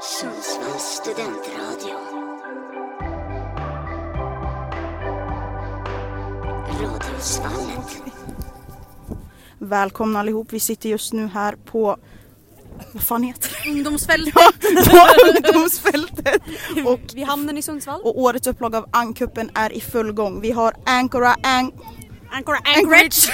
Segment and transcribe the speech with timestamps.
[0.00, 1.96] Sundsvalls studentradio.
[6.82, 8.02] Radiosvallet.
[9.58, 11.96] Välkomna allihop, vi sitter just nu här på
[12.92, 13.70] vad fan heter det?
[13.70, 14.40] Ungdomsfältet på
[15.36, 16.42] ungdomsfältet.
[16.86, 18.00] Och, vid hamnen i Sundsvall.
[18.00, 20.40] och årets upplaga av Ankuppen är i full gång.
[20.40, 21.72] Vi har Ancora An...
[22.32, 23.32] Ancora Anchorage.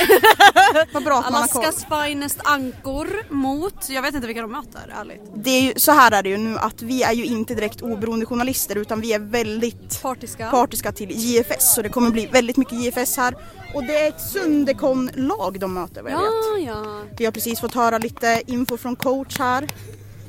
[0.93, 1.63] Vad bra att man har koll.
[1.63, 5.23] Alaskas finest ankor mot, jag vet inte vilka de möter ärligt.
[5.35, 7.83] Det är ju, så här är det ju nu att vi är ju inte direkt
[7.83, 10.51] oberoende journalister utan vi är väldigt Partiska.
[10.51, 13.37] partiska till JFS så det kommer bli väldigt mycket JFS här.
[13.75, 16.65] Och det är ett Sundekon-lag de möter vad jag vet.
[16.65, 17.03] ja, ja.
[17.19, 19.67] Vi har precis fått höra lite info från coach här.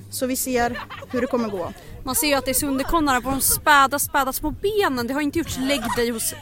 [0.09, 0.79] Så vi ser
[1.11, 1.73] hur det kommer gå.
[2.03, 5.07] Man ser ju att det är Sunderkonnare på de späda, späda små benen.
[5.07, 6.33] Det har inte gjorts lägg dig hos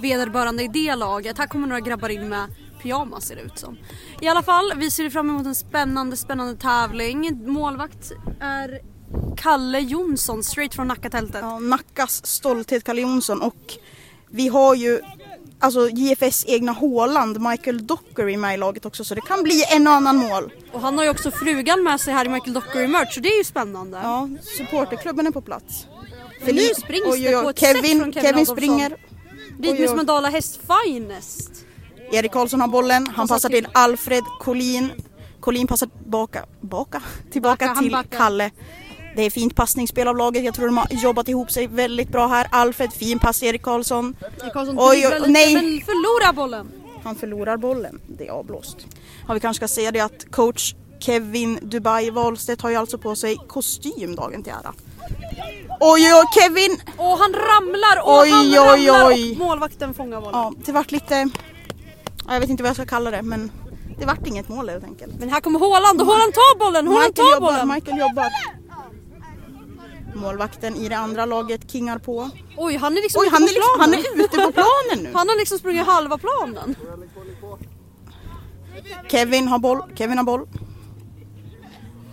[0.00, 1.38] vederbörande i det laget.
[1.38, 2.46] Här kommer några grabbar in med
[2.82, 3.76] pyjamas ser det ut som.
[4.20, 7.42] I alla fall, vi ser fram emot en spännande, spännande tävling.
[7.46, 8.80] Målvakt är
[9.36, 11.40] Kalle Jonsson, straight från Nackatältet.
[11.40, 13.74] Ja, Nackas stolthet Kalle Jonsson och
[14.30, 15.00] vi har ju
[15.64, 19.86] alltså JFS egna Håland, Michael Dockery med i laget också så det kan bli en
[19.86, 20.52] och annan mål.
[20.72, 23.28] Och han har ju också frugan med sig här i Michael Dockery merch så det
[23.28, 24.00] är ju spännande.
[24.02, 25.86] Ja, supporterklubben är på plats.
[26.44, 28.56] För nu springs det på ett Kevin, sätt från Kevin Kevin Adolfsson.
[28.56, 28.96] springer.
[29.88, 31.50] Som en dalahäst finest.
[32.12, 34.90] Erik Karlsson har bollen, han Passar till Alfred Collin.
[35.40, 38.18] Collin passar tillbaka, baka, tillbaka Backa, han till backar.
[38.18, 38.50] Kalle.
[39.16, 42.26] Det är fint passningsspel av laget, jag tror de har jobbat ihop sig väldigt bra
[42.26, 42.46] här.
[42.50, 44.16] Alfred, fin pass Erik Karlsson.
[44.42, 45.54] Erik Karlsson Oj, oj, nej.
[45.54, 46.68] men förlorar bollen.
[47.04, 48.76] Han förlorar bollen, det är avblåst.
[49.28, 53.16] Ja, vi kanske ska säga det att coach Kevin Dubai Wahlstedt har ju alltså på
[53.16, 54.72] sig kostym dagen till ära.
[55.80, 56.80] Oj, oj, Kevin!
[56.96, 58.56] Och han ramlar och Oj, han oj,
[58.88, 59.30] ramlar oj.
[59.32, 60.40] och målvakten fångar bollen.
[60.40, 61.14] Ja, det vart lite...
[62.26, 63.50] ja, Jag vet inte vad jag ska kalla det, men
[63.98, 65.12] det vart inget mål helt enkelt.
[65.18, 67.68] Men här kommer Håland och Håland tar bollen, Håland tar bollen.
[67.68, 68.28] Michael jobbar.
[70.14, 72.30] Målvakten i det andra laget kingar på.
[72.56, 74.20] Oj, han är liksom Oj, han är, liksom, han planen.
[74.20, 75.12] är ute på planen nu.
[75.14, 76.76] Han har liksom sprungit halva planen.
[79.10, 80.46] Kevin har boll, Kevin har boll.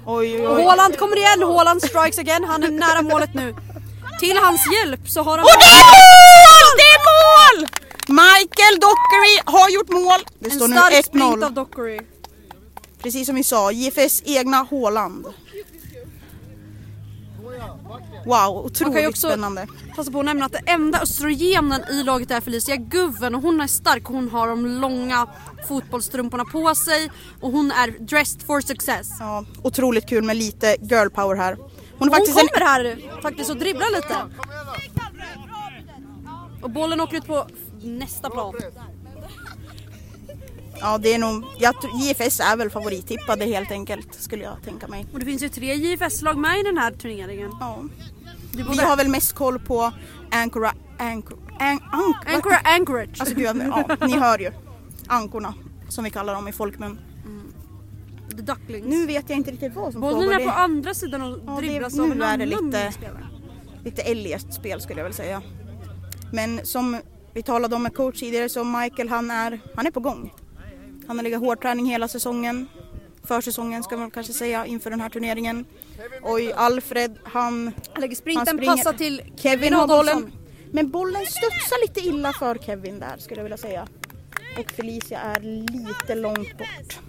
[0.06, 0.64] Oj, oj, oj.
[0.64, 2.44] Håland kommer igen, Håland strikes again.
[2.44, 3.56] Han är nära målet nu.
[4.20, 5.46] Till hans hjälp så har han...
[5.46, 6.78] Och det är mål!
[6.78, 7.68] Det är mål!
[8.08, 10.20] Michael Dockery har gjort mål.
[10.40, 11.46] Det står en nu stark sprint 1-0.
[11.46, 12.00] av Dockery.
[13.02, 15.26] Precis som vi sa, JFS egna Håland.
[18.26, 19.68] Wow, Man kan otroligt också spännande.
[19.96, 23.62] passa på att nämna att det enda östrogenen i laget är Felicia Guven och hon
[23.62, 25.28] är stark hon har de långa
[25.68, 27.12] fotbollstrumporna på sig
[27.42, 29.10] och hon är dressed for success.
[29.20, 31.56] Ja, otroligt kul med lite girl power här.
[31.56, 34.16] Hon är Hon faktiskt en kommer här faktiskt och dribblar lite.
[36.62, 37.48] Och bollen åker ut på
[37.82, 38.54] nästa plan.
[40.80, 45.06] Ja, det är nog, jag, JFS är väl favorittippade helt enkelt skulle jag tänka mig.
[45.14, 47.52] Och det finns ju tre JFS-lag med i den här turneringen.
[47.60, 47.78] Ja.
[48.54, 49.92] Det Vi har väl mest koll på
[50.32, 53.20] Ancora, Ancora, an, ank, Ancora Anchorage.
[53.20, 54.52] Alltså gud, ja, ni hör ju.
[55.08, 55.54] Ankorna,
[55.90, 57.00] som vi kallar dem i folkmun.
[58.30, 58.86] The Ducklings.
[58.88, 60.34] Nu vet jag inte riktigt vad som bollen pågår.
[60.34, 62.50] är Det på är andra sidan och Ja, det- dribblas av en är det annan
[62.50, 63.28] lite- spelare.
[63.84, 65.42] lite eljest spel skulle jag väl säga.
[66.34, 66.98] Men som
[67.34, 70.34] vi talade om med coach tidigare så Michael han är, han är på gång.
[71.08, 72.68] Han har legat hårdträning hela säsongen.
[73.24, 75.66] Försäsongen ska man kanske säga inför den här turneringen.
[76.24, 78.76] Oj, Alfred han Han lägger Han sprinten, springer.
[78.78, 80.32] passar till Kevin har bollen.
[80.72, 83.88] Men bollen studsar lite illa för Kevin där skulle jag vilja säga.
[84.60, 87.00] Och Felicia är lite långt bort.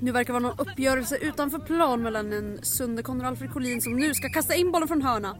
[0.00, 4.14] Nu verkar vara någon uppgörelse utanför plan mellan en Sunderkon och Alfred Collin som nu
[4.14, 5.36] ska kasta in bollen från hörna.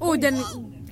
[0.00, 0.34] Oj, den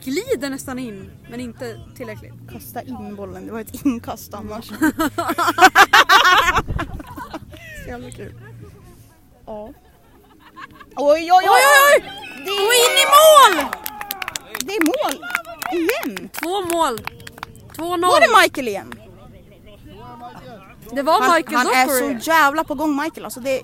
[0.05, 2.33] glider nästan in, men inte tillräckligt.
[2.53, 4.69] Kasta in bollen, det var ett inkast annars.
[7.84, 8.34] Så jävla kul.
[9.47, 9.73] Ja.
[10.97, 11.51] Oj, oj, oj, oj!
[11.97, 12.03] oj!
[12.45, 13.55] Det Och in i mål!
[14.61, 15.15] Det är mål!
[15.73, 16.28] Igen!
[16.28, 16.99] Två mål.
[17.77, 18.01] 2-0.
[18.01, 18.94] Var det Michael igen?
[20.93, 22.21] Det var Han, Michael han är Dockery.
[22.21, 23.41] så jävla på gång Michael alltså.
[23.41, 23.60] Det,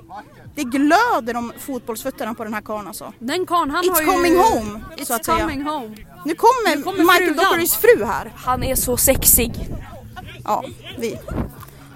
[0.54, 3.12] det glöder om fotbollsfötterna på den här karln alltså.
[3.18, 4.06] Den karln han It's har ju...
[4.06, 5.38] coming home, It's så att säga.
[5.38, 5.96] coming home.
[6.24, 7.36] Nu kommer, Nu kommer Michael.
[7.36, 8.32] Dockerys fru här.
[8.36, 9.68] Han är så sexig.
[10.44, 10.64] Ja,
[10.98, 11.18] vi.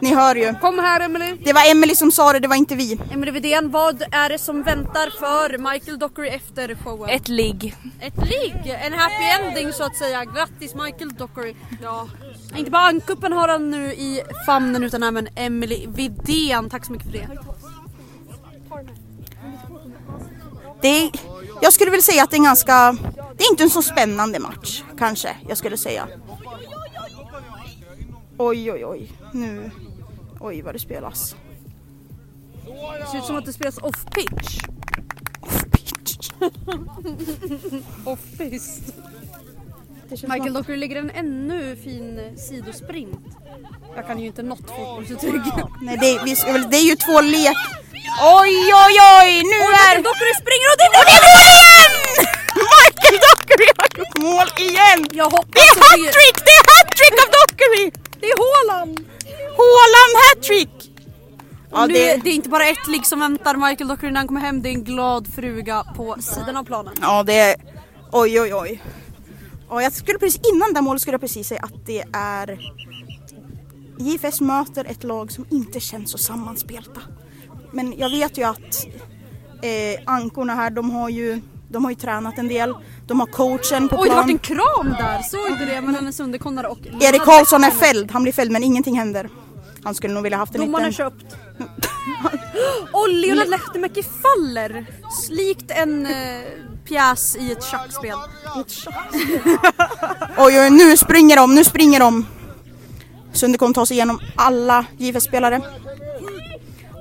[0.00, 0.54] Ni hör ju.
[0.54, 1.36] Kom här Emily.
[1.44, 3.00] Det var Emily som sa det, det var inte vi.
[3.12, 7.10] Emily Widén, vad är det som väntar för Michael Dockery efter showen?
[7.10, 7.76] Ett ligg.
[8.00, 10.24] Ett ligg, en happy ending så att säga.
[10.24, 11.54] Grattis Michael Dockery.
[11.82, 12.08] Ja.
[12.56, 16.70] Inte bara ankuppen har han nu i famnen utan även Emily Widén.
[16.70, 17.28] Tack så mycket för det.
[20.82, 21.10] Det är,
[21.62, 22.96] jag skulle vilja säga att det är en ganska,
[23.36, 26.08] det är inte en så spännande match kanske, jag skulle säga.
[28.38, 29.70] Oj, oj, oj, nu,
[30.40, 31.36] oj vad det spelas.
[33.00, 34.58] Det ser ut som att det spelas off pitch.
[38.04, 38.92] Office.
[40.10, 43.26] Michael som Dockery lägger en ännu fin sidosprint.
[43.96, 45.42] Jag kan ju inte något fotbollsuttryck.
[45.82, 47.56] Nej, det, är, vi ska väl, det är ju två lek...
[48.40, 49.30] Oj, oj, oj!
[49.52, 49.72] Nu är...
[49.72, 51.94] Michael Dockery springer och det Och det är mål igen!
[52.72, 55.00] Michael Dockery har gjort mål igen!
[55.20, 56.36] Jag hoppas Det är att det, hattrick!
[56.48, 57.84] Det är hattrick av Dockery!
[58.20, 58.94] det är Haaland!
[59.60, 60.74] Haaland hattrick!
[61.70, 64.28] Ja, nu, det, det är inte bara ett ligg som väntar Michael Dockery när han
[64.28, 66.94] kommer hem, det är en glad fruga på sidan av planen.
[67.00, 67.54] ja, det är...
[68.12, 68.82] Oj, oj, oj.
[69.70, 72.58] Ja, jag skulle precis, innan det målet skulle jag precis säga att det är...
[73.98, 77.00] JFS möter ett lag som inte känns så sammanspelta.
[77.72, 78.86] Men jag vet ju att
[79.62, 82.74] eh, ankorna här, de har ju, de har ju tränat en del.
[83.06, 84.16] De har coachen på Oj, det plan.
[84.16, 85.22] vart en kram där!
[85.22, 88.62] Såg du det mellan en Sunderkonnare och Erik Karlsson är fälld, han blir fälld men
[88.62, 89.28] ingenting händer.
[89.84, 91.10] Han skulle nog vilja haft en Domaren är liten...
[91.10, 91.36] köpt.
[92.92, 94.86] Och Leonard Lehtomäki faller!
[95.30, 96.12] Likt en eh,
[96.84, 98.18] pjäs i ett schackspel.
[100.38, 102.26] Oj, oj, nu springer de, nu springer de.
[103.32, 105.60] Sunde kommer ta sig igenom alla JFS-spelare.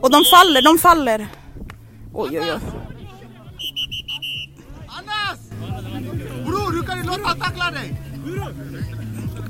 [0.01, 1.27] Och de faller, de faller.
[2.13, 2.59] Oj, oj, oj.
[6.45, 7.95] Bror, hur kan du låta tackla dig?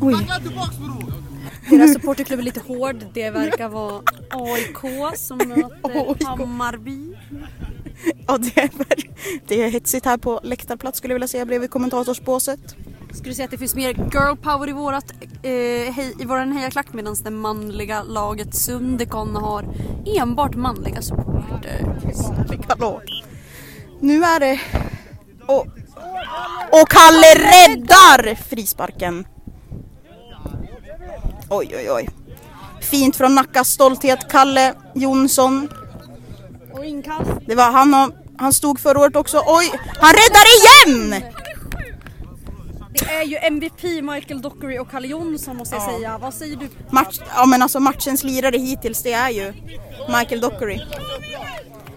[0.01, 0.13] oj.
[0.13, 1.13] Tackla tillbaks bror!
[1.69, 3.05] Deras supporterklubb är lite hård.
[3.13, 6.23] Det verkar vara AIK som möter AIK.
[6.23, 7.15] Hammarby.
[8.27, 8.69] Ja, det är,
[9.47, 12.75] det är hetsigt här på läktarplats skulle jag vilja säga bredvid kommentatorsbåset.
[13.13, 16.51] Skulle du säga att det finns mer girl power i, vårat, eh, hej, i våran
[16.51, 19.65] hejaklack medan det manliga laget Sundekon har
[20.05, 21.99] enbart manliga supporter.
[23.99, 24.59] Nu är det...
[25.47, 25.67] Och,
[26.71, 29.27] och Kalle räddar frisparken.
[31.49, 32.09] Oj, oj, oj.
[32.81, 35.69] Fint från Nackas stolthet, Kalle Jonsson.
[36.73, 37.31] Och inkast.
[37.47, 39.43] Det var han och, han stod förra året också.
[39.47, 39.71] Oj,
[40.01, 41.23] han räddar igen!
[42.93, 45.97] Det är ju MVP Michael Dockery och Kalle Jonsson måste jag Ja.
[45.97, 46.17] säga.
[46.17, 46.69] Vad säger du?
[46.89, 49.53] Match, ja men alltså matchens lirare hittills det är ju
[50.19, 50.81] Michael Dockery.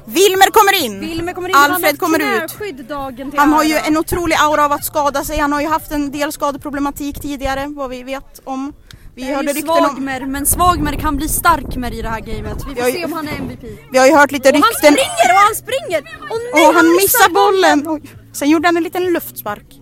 [0.05, 1.01] Wilmer kommer in.
[1.01, 3.37] Wilmer kommer in, Alfred han kommer ut.
[3.37, 5.39] Han har ju en otrolig aura av att skada sig.
[5.39, 8.73] Han har ju haft en del skadeproblematik tidigare vad vi vet om.
[9.17, 9.77] Vi hörde rykten om...
[9.85, 12.57] Svagmer, men Svagmer kan bli starkmer i det här gamet.
[12.69, 13.65] Vi får Jag- se om han är MVP.
[13.93, 14.93] Vi har ju hört lite Och han rykten.
[14.93, 15.99] springer och han springer!
[16.31, 17.89] Och nej, Och han missar bollen!
[17.89, 18.03] Oj.
[18.33, 19.81] Sen gjorde han en liten luftspark.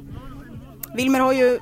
[0.96, 1.58] Wilmer har ju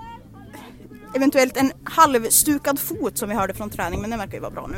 [1.15, 4.67] eventuellt en halvstukad fot som vi hörde från träning men den verkar ju vara bra
[4.67, 4.77] nu.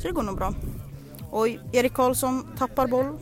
[0.00, 0.54] Så det går nog bra.
[1.32, 3.18] Oj, Erik Karlsson tappar boll.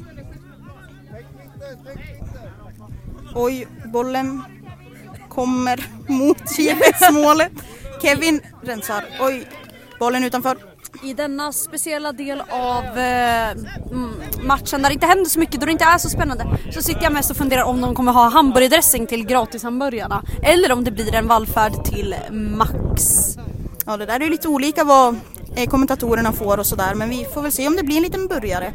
[3.35, 4.43] Oj, bollen
[5.29, 7.53] kommer mot JFS-målet.
[8.03, 9.05] Kevin rensar.
[9.21, 9.49] Oj,
[9.99, 10.57] bollen utanför.
[11.03, 14.11] I denna speciella del av eh, mm,
[14.43, 17.03] matchen där det inte händer så mycket, då det inte är så spännande, så sitter
[17.03, 20.23] jag mest och funderar om de kommer ha hamburgardressing till gratishamburgarna.
[20.43, 23.03] Eller om det blir en vallfärd till Max.
[23.87, 25.17] Ja, det där är ju lite olika vad
[25.57, 28.27] eh, kommentatorerna får och sådär men vi får väl se om det blir en liten
[28.27, 28.73] burgare.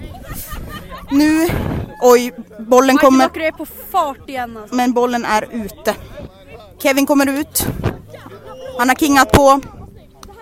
[1.12, 1.47] Nu,
[2.01, 4.75] oj, bollen kommer, är på fart igen alltså.
[4.75, 5.95] men bollen är ute.
[6.81, 7.68] Kevin kommer ut.
[8.77, 9.62] Han har kingat på.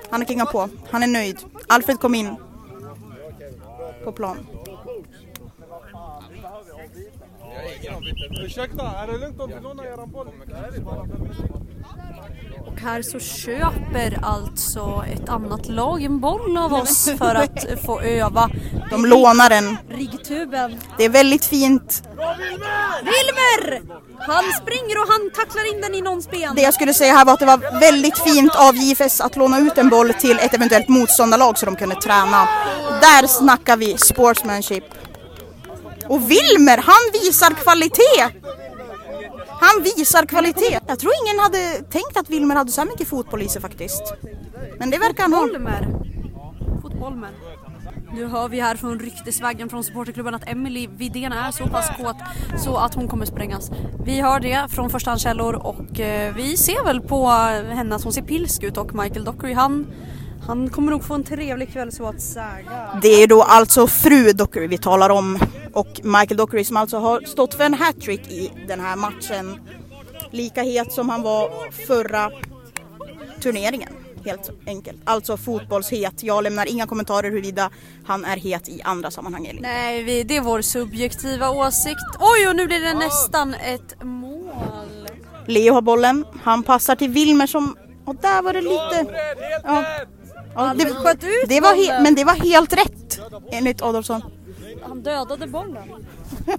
[0.09, 0.69] Han har kingat på.
[0.89, 1.37] Han är nöjd.
[1.67, 2.35] Alfred kom in.
[4.03, 4.47] På plan.
[8.45, 10.27] Ursäkta, är det lugnt om vi lånar eran boll?
[12.75, 18.01] Och här så köper alltså ett annat lag en boll av oss för att få
[18.01, 18.50] öva.
[18.89, 19.77] De lånar den.
[19.89, 20.79] Riggtuben.
[20.98, 22.03] Det är väldigt fint.
[23.00, 23.82] Wilmer!
[24.20, 26.55] Han springer och han tacklar in den i någons ben.
[26.55, 29.60] Det jag skulle säga här var att det var väldigt fint av JFS att låna
[29.60, 32.48] ut en boll till ett eventuellt motståndarlag så de kunde träna.
[33.01, 34.84] Där snackar vi sportsmanship.
[36.08, 38.46] Och Wilmer, han visar kvalitet!
[39.65, 40.79] Han visar kvalitet.
[40.88, 44.13] Jag tror ingen hade tänkt att Wilmer hade så här mycket fotboll i sig faktiskt.
[44.79, 45.41] Men det verkar han ha.
[45.41, 45.88] Fotbollmer.
[46.81, 47.29] Fotbollmer.
[48.13, 52.15] Nu hör vi här från ryktesvägen från supporterklubben att Emily Widén är så pass kåt
[52.63, 53.72] så att hon kommer sprängas.
[54.05, 58.22] Vi hör det från förstahandskällor och eh, vi ser väl på henne att hon ser
[58.22, 59.88] pilsk ut och Michael Dockery han,
[60.48, 63.00] han kommer nog få en trevlig kväll så att säga.
[63.01, 65.39] Det är då alltså fru Dockery vi talar om
[65.75, 69.60] och Michael Dockery som alltså har stått för en hattrick i den här matchen.
[70.32, 72.32] Lika het som han var förra
[73.41, 73.94] turneringen.
[74.25, 74.98] Helt enkelt.
[75.03, 76.24] Alltså fotbollshet.
[76.24, 77.70] Jag lämnar inga kommentarer huruvida
[78.05, 79.62] han är het i andra sammanhang eller.
[79.62, 82.05] Nej, vi, det är vår subjektiva åsikt.
[82.20, 85.10] Oj, och nu blir det nästan ett mål.
[85.48, 86.25] Leo har bollen.
[86.44, 87.77] Han passar till Wilmer som...
[88.05, 89.15] Och där var det lite...
[89.63, 89.84] Ja.
[90.55, 90.84] Ja, det,
[91.48, 93.20] det var he, men det var helt rätt
[93.51, 94.22] enligt Adolfsson.
[94.88, 95.84] Han dödade bollen.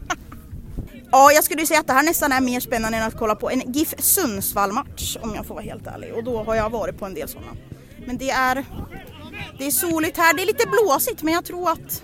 [1.12, 3.50] Ja, jag skulle säga att det här nästan är mer spännande än att kolla på
[3.50, 6.14] en GIF Sundsvall-match om jag får vara helt ärlig.
[6.14, 7.52] Och då har jag varit på en del sådana.
[8.06, 8.64] Men det är,
[9.58, 12.02] det är soligt här, det är lite blåsigt men jag tror att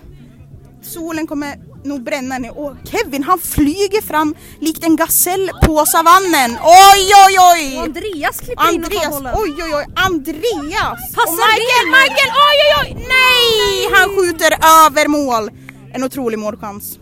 [0.81, 2.57] solen kommer nog bränna ner.
[2.57, 6.51] Och Kevin han flyger fram likt en gasell på savannen.
[6.63, 7.77] Oj oj oj!
[7.77, 9.35] Och Andreas klipper in och tar Andreas, bollen.
[9.37, 10.99] oj oj oj, Andreas!
[11.15, 11.87] Passar och Michael?
[11.97, 13.07] Michael, oj oj oj!
[13.07, 13.89] Nej!
[13.93, 14.51] Han skjuter
[14.85, 15.49] över mål.
[15.93, 16.99] En otrolig målchans.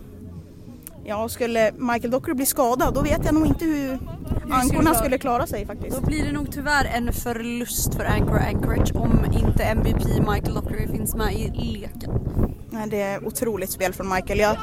[1.04, 4.00] Ja, skulle Michael Docker bli skadad då vet jag nog inte hur
[4.52, 5.98] ankorna skulle klara sig faktiskt.
[5.98, 10.88] Då blir det nog tyvärr en förlust för Anchor Anchorage om inte MVP Michael Dockery
[10.88, 12.12] finns med i leken.
[12.70, 14.40] Nej, det är otroligt spel från Michael.
[14.40, 14.58] Jag,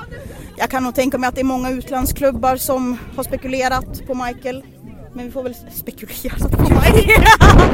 [0.56, 4.64] jag kan nog tänka mig att det är många utlandsklubbar som har spekulerat på Michael.
[5.12, 7.24] Men vi får väl spekulera på Michael.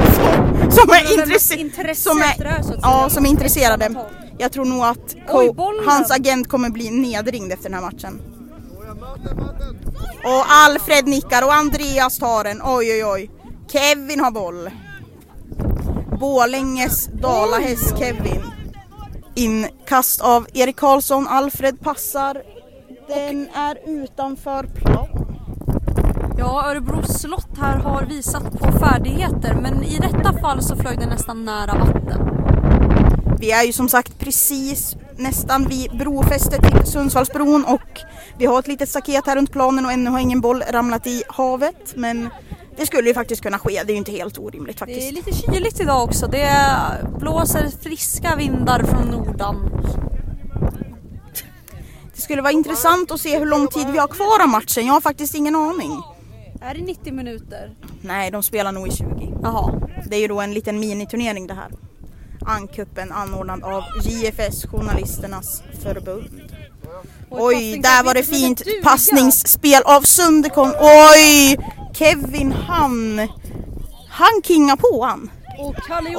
[0.05, 1.13] som, som är,
[1.61, 4.07] intresse, som är, ja, som är intresserade.
[4.39, 5.55] Jag tror nog att Oj,
[5.87, 8.23] hans agent kommer bli nedringd efter den här matchen.
[10.25, 12.63] Och Alfred nickar och Andreas tar den.
[12.65, 13.31] Oj oj oj.
[13.73, 14.71] Kevin har boll.
[16.21, 18.43] Borlänges dalahäst Kevin.
[19.35, 21.27] Inkast av Erik Karlsson.
[21.29, 22.43] Alfred passar.
[23.09, 25.09] Den är utanför plan.
[26.39, 31.09] Ja, Örebro slott här har visat på färdigheter men i detta fall så flög den
[31.09, 32.44] nästan nära vatten.
[33.45, 38.01] Vi är ju som sagt precis nästan vid brofästet till Sundsvallsbron och
[38.39, 41.23] vi har ett litet staket här runt planen och ännu har ingen boll ramlat i
[41.29, 42.29] havet men
[42.77, 45.13] det skulle ju faktiskt kunna ske, det är ju inte helt orimligt Det är faktiskt.
[45.13, 46.27] lite kyligt idag också.
[46.27, 46.51] Det
[47.19, 49.71] blåser friska vindar från nordan.
[52.15, 54.95] Det skulle vara intressant att se hur lång tid vi har kvar av matchen, jag
[54.95, 56.03] har faktiskt ingen aning.
[56.61, 57.77] Är det 90 minuter?
[58.01, 59.35] Nej, de spelar nog i 20.
[59.43, 59.89] Jaha.
[60.07, 61.71] Det är ju då en liten miniturnering det här.
[62.47, 66.53] Ankuppen anordnad av JFS, Journalisternas förbund.
[67.31, 70.73] Oj, där var det fint passningsspel av Sunderkom.
[70.81, 71.59] Oj!
[71.95, 73.29] Kevin han,
[74.11, 75.31] han kingar på han.
[75.59, 75.75] Och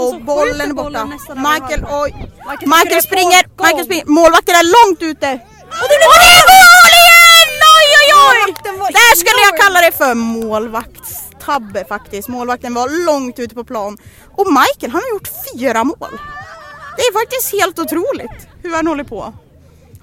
[0.07, 1.05] Och bollen är borta.
[1.35, 2.11] Michael, oj.
[2.49, 3.63] Michael Michael springer.
[3.63, 4.05] Michael springer.
[4.05, 5.39] Målvakten är långt ute.
[5.81, 7.49] Och det blir mål igen!
[7.77, 8.53] Oj, oj, oj!
[8.99, 10.15] Där skulle jag kalla det för
[11.47, 12.27] målvaktstabbe faktiskt.
[12.27, 13.97] Målvakten var långt ute på plan.
[14.31, 16.19] Och Michael, han har gjort fyra mål.
[16.97, 19.33] Det är faktiskt helt otroligt hur han håller på.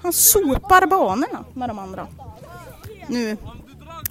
[0.01, 2.07] Han sopar banorna med de andra.
[3.07, 3.37] Nu,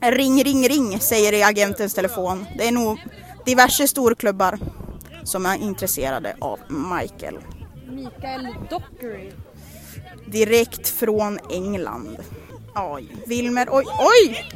[0.01, 2.47] ring, ring, ring säger det i agentens telefon.
[2.59, 2.99] Det är nog
[3.47, 4.59] diverse storklubbar
[5.25, 7.39] som är intresserade av Michael.
[7.91, 9.31] Mikael Dockery.
[10.27, 12.17] Direkt från England.
[12.75, 14.49] Oj, Wilmer, oj, oj!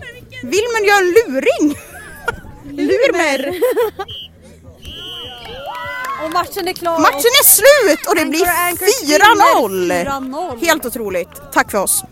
[0.42, 1.76] Wilmer gör en luring!
[2.72, 3.54] Lurmer!
[6.24, 6.98] Och matchen är klar.
[6.98, 10.04] Matchen är slut och det blir Anchor Anchor 4-0!
[10.04, 10.64] 4-0.
[10.66, 11.28] Helt otroligt.
[11.52, 12.04] Tack för oss.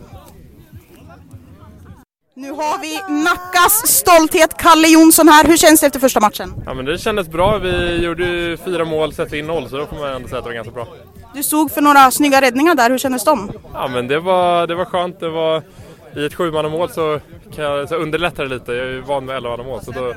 [2.37, 5.44] Nu har vi Nackas stolthet, Kalle Jonsson här.
[5.44, 6.54] Hur känns det efter första matchen?
[6.66, 7.58] Ja men det kändes bra.
[7.58, 10.44] Vi gjorde ju fyra mål, släppte in noll så då får man ändå säga att
[10.44, 10.87] det var ganska bra.
[11.34, 12.90] Du stod för några snygga räddningar där.
[12.90, 13.52] Hur kändes de?
[13.73, 15.20] Ja men det var, det var skönt.
[15.20, 15.62] Det var,
[16.16, 17.21] I ett sjumannamål så,
[17.54, 18.73] kan jag, så underlättar det lite.
[18.73, 20.16] Jag är ju van med elvamannamål så då behöver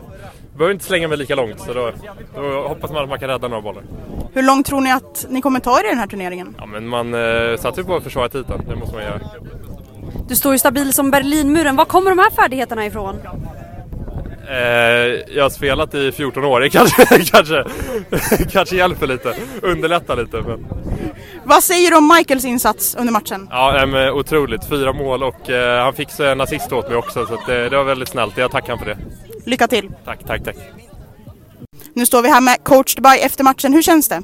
[0.57, 1.59] jag inte slänga mig lika långt.
[1.59, 1.91] Så då,
[2.35, 3.83] då hoppas man att man kan rädda några bollar.
[4.33, 6.55] Hur långt tror ni att ni kommer ta er i den här turneringen?
[6.57, 8.63] Ja men man eh, satsar ju på att försvara titeln.
[8.69, 9.19] Det måste man göra.
[10.27, 11.75] Du står ju stabil som Berlinmuren.
[11.75, 13.19] Var kommer de här färdigheterna ifrån?
[14.49, 14.55] Eh,
[15.35, 16.59] jag har spelat i 14 år.
[16.59, 17.65] Det kanske, kanske,
[18.51, 19.35] kanske hjälper lite.
[19.61, 20.41] Underlättar lite.
[20.41, 20.65] Men...
[21.47, 23.47] Vad säger du om Michaels insats under matchen?
[23.51, 24.65] Ja, men otroligt.
[24.65, 27.69] Fyra mål och eh, han fick en assist åt mig också så att, eh, det
[27.77, 28.37] var väldigt snällt.
[28.37, 28.97] Jag tackar honom för det.
[29.49, 29.91] Lycka till!
[30.05, 30.55] Tack, tack, tack.
[31.93, 33.73] Nu står vi här med coach Dubai efter matchen.
[33.73, 34.21] Hur känns det?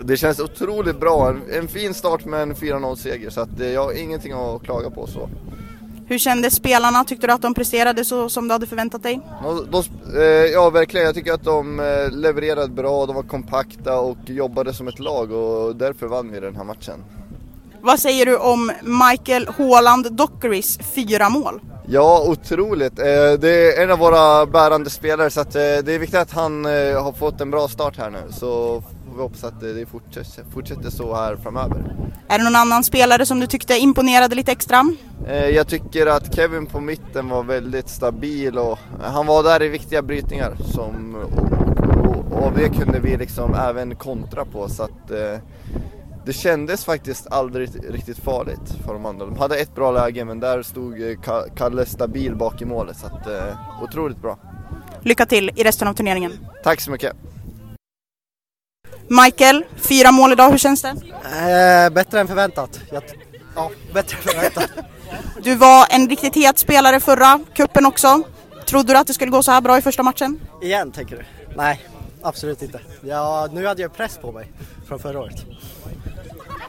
[0.00, 1.28] Det känns otroligt bra.
[1.28, 4.62] En- En fin start med en 4-0 seger så att eh, jag har ingenting att
[4.62, 5.28] klaga på så.
[6.08, 7.04] Hur kändes spelarna?
[7.04, 9.20] Tyckte du att de presterade så som du hade förväntat dig?
[9.42, 9.82] De, de,
[10.20, 14.74] eh, ja verkligen, jag tycker att de eh, levererade bra, de var kompakta och jobbade
[14.74, 17.04] som ett lag och därför vann vi den här matchen.
[17.80, 21.60] Vad säger du om Michael Haaland Dockerys fyra mål?
[21.88, 22.98] Ja, otroligt.
[22.98, 23.04] Eh,
[23.38, 27.40] Det är en av våra bärande spelare så det är viktigt att han har fått
[27.40, 28.18] en bra start här nu.
[28.30, 28.82] Så
[29.16, 31.96] får vi hoppas att det fortsätter, fortsätter så här framöver.
[32.28, 34.82] Är det någon annan spelare som du tyckte imponerade lite extra?
[35.26, 39.68] Eh, Jag tycker att Kevin på mitten var väldigt stabil och han var där i
[39.68, 45.38] viktiga brytningar som, och, och, det kunde vi liksom även kontra på så att eh,
[46.26, 49.26] det kändes faktiskt aldrig riktigt farligt för de andra.
[49.26, 52.96] De hade ett bra läge men där stod eh, Ka- Kalle stabil bak i målet
[52.96, 53.26] så att
[53.82, 54.38] otroligt bra.
[55.02, 56.32] Lycka till i resten av turneringen.
[56.64, 57.12] Tack så mycket!
[59.08, 60.88] Michael, fyra mål idag, hur känns det?
[60.88, 62.80] Eh, bättre än förväntat.
[62.92, 63.02] Jag,
[63.54, 64.70] ja, bättre än förväntat.
[65.42, 68.22] Du var en riktigt het spelare förra kuppen också.
[68.66, 70.40] Trodde du att det skulle gå så här bra i första matchen?
[70.62, 71.24] Igen tänker du?
[71.56, 71.86] Nej,
[72.22, 72.80] absolut inte.
[73.00, 74.52] Ja, nu hade jag press på mig
[74.88, 75.44] från förra året.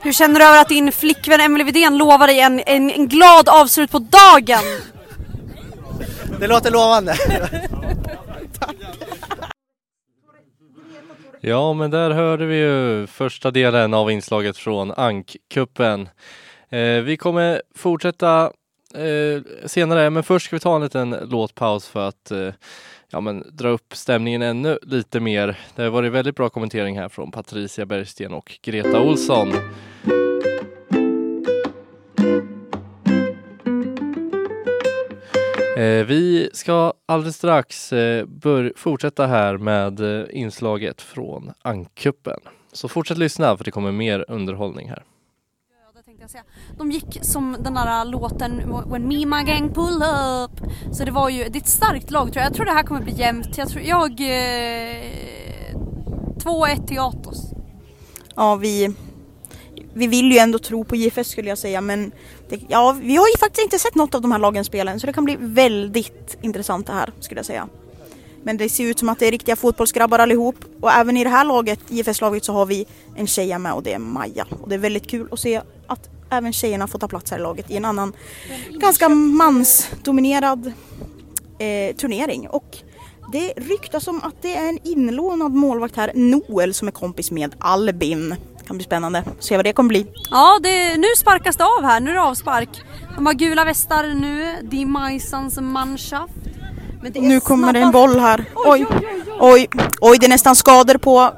[0.01, 3.50] Hur känner du över att din flickvän Emelie Widén lovar dig en, en, en glad
[3.50, 4.63] avslut på dagen?
[6.39, 7.17] Det låter lovande.
[11.41, 16.10] Ja, men där hörde vi ju första delen av inslaget från Ankkuppen.
[16.70, 18.51] Eh, vi kommer fortsätta
[18.94, 22.53] eh, senare, men först ska vi ta en liten låtpaus för att eh,
[23.10, 25.60] ja, men, dra upp stämningen ännu lite mer.
[25.75, 29.53] Det har varit väldigt bra kommentering här från Patricia Bergsten och Greta Olsson.
[35.78, 42.40] Eh, vi ska alldeles strax eh, bör- fortsätta här med eh, inslaget från Ankkuppen.
[42.74, 45.04] Så fortsätt lyssna för det kommer mer underhållning här.
[45.96, 46.44] Det tänkte jag säga.
[46.78, 50.72] De gick som den där låten When me my gang pull up.
[50.96, 52.46] Så det var ju, det är ett starkt lag tror jag.
[52.46, 53.58] Jag tror det här kommer bli jämnt.
[53.58, 54.12] Jag tror, jag...
[54.12, 55.78] Eh,
[56.38, 57.52] 2-1 till Atos.
[58.36, 58.96] Ja, vi,
[59.94, 62.12] vi vill ju ändå tro på JFS skulle jag säga men
[62.50, 65.08] det, ja, vi har ju faktiskt inte sett något av de här lagen spelen så
[65.08, 67.68] det kan bli väldigt intressant det här skulle jag säga.
[68.44, 71.30] Men det ser ut som att det är riktiga fotbollsgrabbar allihop och även i det
[71.30, 72.86] här laget, IFS-laget, så har vi
[73.16, 74.48] en tjej med och det är Maja.
[74.62, 77.42] Och det är väldigt kul att se att även tjejerna får ta plats här i
[77.42, 78.13] laget i en annan
[78.70, 80.74] ganska mansdominerad
[81.60, 82.48] eh, turnering.
[82.48, 82.77] Och
[83.32, 87.56] det ryktas om att det är en inlånad målvakt här, Noel, som är kompis med
[87.60, 88.30] Albin.
[88.30, 89.24] Det kan bli spännande.
[89.40, 90.08] Se vad det kommer bli.
[90.32, 92.00] Ja, det, nu sparkas det av här.
[92.00, 92.70] Nu är det avspark.
[93.16, 94.56] De har gula västar nu.
[94.62, 96.34] Die Majsans Mannschaft.
[97.16, 98.46] Nu kommer det en boll här.
[98.56, 98.86] Oj,
[99.40, 99.70] oj,
[100.02, 101.34] oj, det är nästan skador på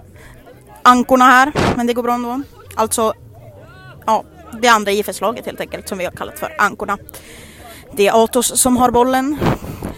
[0.82, 1.54] ankorna här.
[1.76, 2.42] Men det går bra ändå.
[2.76, 3.14] Alltså,
[4.06, 4.24] ja,
[4.62, 6.98] det andra IFS-laget helt enkelt som vi har kallat för ankorna.
[7.92, 9.38] Det är Atos som har bollen.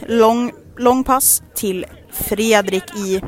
[0.08, 3.22] Lång, lång pass till Fredrik i...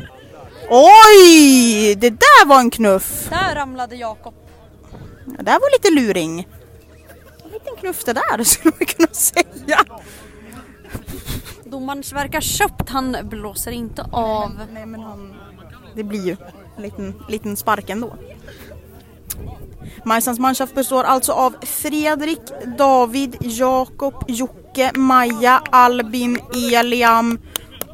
[0.69, 1.95] Oj!
[1.95, 3.27] Det där var en knuff!
[3.29, 4.33] Där ramlade Jakob.
[5.25, 6.47] Det där var lite luring.
[7.45, 9.79] En liten knuff det där skulle man kunna säga.
[11.63, 12.89] Domaren verkar köpt.
[12.89, 14.51] Han blåser inte av.
[14.73, 15.35] Nej men han...
[15.95, 16.37] Det blir ju
[16.77, 18.15] en liten, liten spark ändå.
[20.05, 22.41] Majsans mannschaft består alltså av Fredrik,
[22.77, 24.62] David, Jakob, Jocke,
[24.95, 27.39] Maja, Albin, Eliam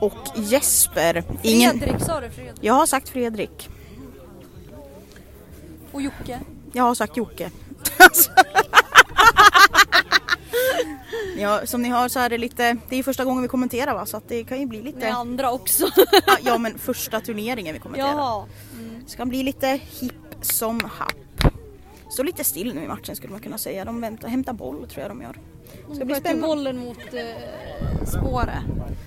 [0.01, 1.23] och Jesper.
[1.43, 1.79] Ingen...
[1.79, 2.57] Fredrik sa du Fredrik?
[2.61, 3.69] Jag har sagt Fredrik.
[5.91, 6.39] Och Jocke?
[6.73, 7.51] Jag har sagt Jocke.
[11.37, 14.05] Ja, som ni hör så är det lite, det är första gången vi kommenterar va,
[14.05, 14.99] så att det kan ju bli lite...
[14.99, 15.89] Med andra också.
[16.41, 18.09] Ja, men första turneringen vi kommenterar.
[18.09, 18.45] Jaha.
[19.07, 19.67] Ska bli lite
[19.99, 21.53] hipp som happ.
[22.11, 23.85] Står lite still nu i matchen skulle man kunna säga.
[23.85, 25.35] De väntar, hämtar boll tror jag de gör.
[25.95, 28.63] Ska bli, spännande, bollen mot eh, spåret.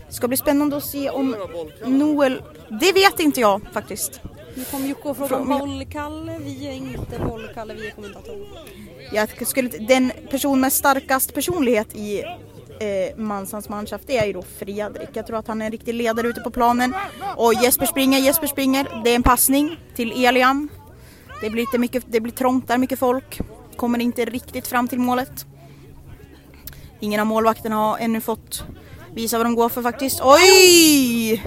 [0.08, 1.36] ska bli spännande att se om
[1.86, 2.42] Noel...
[2.80, 4.20] Det vet inte jag faktiskt.
[4.54, 6.38] Nu kom Jocke och frågade om Fråga- bollkalle.
[6.44, 8.46] Vi är inte bollkalle, vi är kommentatorer.
[9.12, 14.42] Jag skulle, den person med starkast personlighet i eh, Mansans mannschaft det är ju då
[14.42, 15.08] Fredrik.
[15.12, 16.94] Jag tror att han är en riktig ledare ute på planen.
[17.36, 19.00] Och Jesper springer, Jesper springer.
[19.04, 20.68] Det är en passning till Eliam.
[21.40, 23.40] Det blir, lite mycket, det blir trångt där, mycket folk.
[23.76, 25.46] Kommer inte riktigt fram till målet.
[27.02, 28.64] Ingen av målvakterna har ännu fått
[29.14, 30.20] visa vad de går för faktiskt.
[30.24, 31.42] Oj!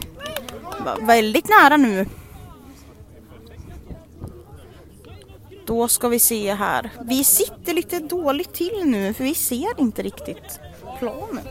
[0.79, 2.05] Var väldigt nära nu.
[5.65, 6.89] Då ska vi se här.
[7.01, 10.59] Vi sitter lite dåligt till nu för vi ser inte riktigt
[10.99, 11.47] planen.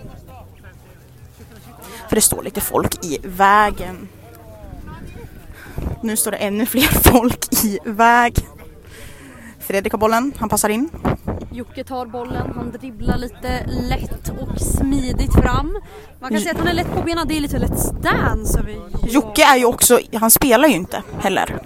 [2.09, 4.09] För det står lite folk i vägen.
[6.03, 8.54] Nu står det ännu fler folk i vägen.
[9.67, 10.91] Fredrik har bollen, han passar in.
[11.53, 15.79] Jocke tar bollen, han dribblar lite lätt och smidigt fram.
[16.21, 18.77] Man kan säga att han är lätt på benen, det är lite Let's Dance över
[19.07, 21.59] Jocke är ju också, han spelar ju inte heller.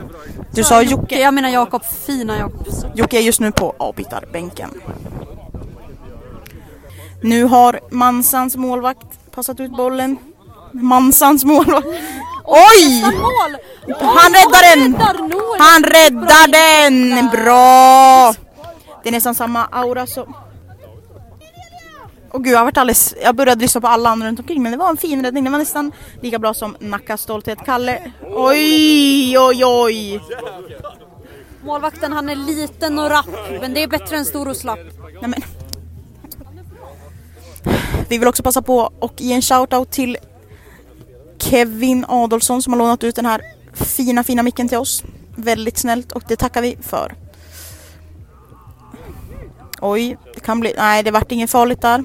[0.53, 2.67] Du sa Jocke, Jag menar Jakob, fina Jakob.
[2.95, 4.71] Jocke är just nu på avbytarbänken.
[7.23, 10.17] Nu har Mansans målvakt passat ut bollen.
[10.83, 11.87] Mansans målvakt.
[12.45, 13.03] Oj!
[13.03, 13.57] Mål!
[14.01, 14.95] Han räddar den!
[15.59, 17.29] Han räddar den!
[17.29, 18.35] Bra!
[19.03, 20.35] Det är nästan samma aura som...
[22.33, 24.79] Åh gud, jag, varit alldeles, jag började lyssna på alla andra runt omkring men det
[24.79, 25.45] var en fin räddning.
[25.45, 27.59] Det var nästan lika bra som Nackas stolthet.
[27.65, 28.13] Kalle.
[28.35, 30.21] Oj, oj, oj!
[31.65, 33.27] Målvakten han är liten och rapp,
[33.61, 34.79] men det är bättre än stor och slapp.
[35.21, 35.43] Nej, men.
[38.09, 40.17] Vi vill också passa på och ge en shoutout till
[41.51, 45.05] Kevin Adolfsson som har lånat ut den här fina, fina micken till oss.
[45.37, 47.15] Väldigt snällt och det tackar vi för.
[49.81, 50.75] Oj, det kan bli...
[50.77, 52.05] Nej, det vart inget farligt där.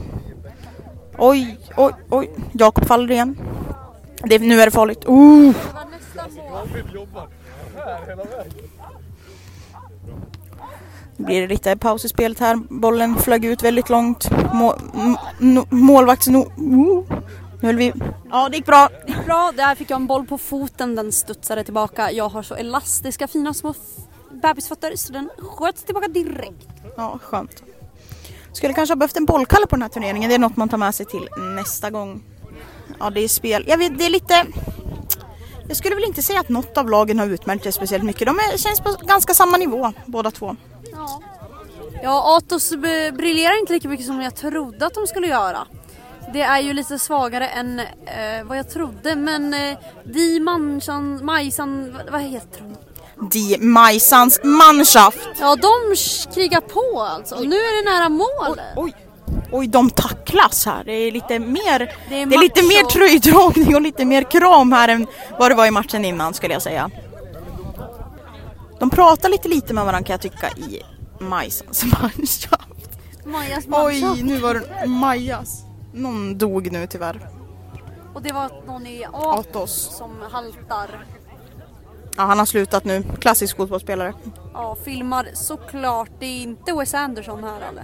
[1.17, 2.31] Oj, oj, oj.
[2.51, 3.37] Jakob faller igen.
[4.23, 5.05] Det, nu är det farligt.
[5.05, 5.55] Oh!
[11.17, 12.55] Det blir lite paus i spelet här.
[12.69, 14.29] Bollen flög ut väldigt långt.
[14.53, 14.75] Må,
[15.69, 16.27] målvakts...
[16.27, 17.03] No, oh.
[17.63, 17.93] Nu höll vi...
[18.29, 18.89] Ja, det gick bra.
[19.25, 22.11] Bra, där fick jag en boll på foten, den studsade tillbaka.
[22.11, 23.73] Jag har så elastiska fina små
[24.31, 26.67] bebisfötter så den sköts tillbaka direkt.
[26.97, 27.63] Ja, skönt.
[28.53, 30.29] Skulle kanske ha behövt en bollkalle på den här turneringen.
[30.29, 32.23] Det är något man tar med sig till nästa gång.
[32.99, 33.63] Ja, det är spel.
[33.67, 34.45] Jag vet, det är lite...
[35.67, 38.27] Jag skulle väl inte säga att något av lagen har utmärkt sig speciellt mycket.
[38.27, 40.55] De är, känns på ganska samma nivå, båda två.
[40.91, 41.21] Ja.
[42.03, 42.75] Ja, Atos
[43.13, 45.67] briljerar inte lika mycket som jag trodde att de skulle göra.
[46.33, 51.93] Det är ju lite svagare än eh, vad jag trodde men eh, Di Mansan, Majsan,
[51.97, 52.75] vad- vad heter de?
[53.29, 55.29] Die Majsans Mannschaft.
[55.39, 55.95] Ja, de
[56.33, 57.35] krigar på alltså.
[57.39, 58.65] Nu är det nära målet.
[58.75, 58.95] Oj,
[59.51, 60.83] oj, de tacklas här.
[60.83, 64.71] Det är lite mer, Det är det är lite mer tröjdragning och lite mer kram
[64.71, 65.07] här än
[65.39, 66.89] vad det var i matchen innan skulle jag säga.
[68.79, 70.81] De pratar lite lite med varandra kan jag tycka i
[71.19, 72.67] Majsans Mannschaft.
[73.25, 75.61] Majas Oj, nu var det Majas.
[75.93, 77.29] Någon dog nu tyvärr.
[78.13, 79.97] Och det var någon i Atos Atos.
[79.97, 81.05] som haltar.
[82.17, 83.03] Ja, han har slutat nu.
[83.19, 84.13] Klassisk fotbollsspelare.
[84.53, 86.09] Ja, filmar såklart.
[86.19, 87.83] Det är inte Wes Anderson här eller?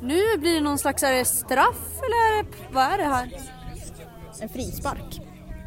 [0.00, 3.32] Nu blir det någon slags är det straff eller vad är det här?
[4.40, 5.20] En frispark.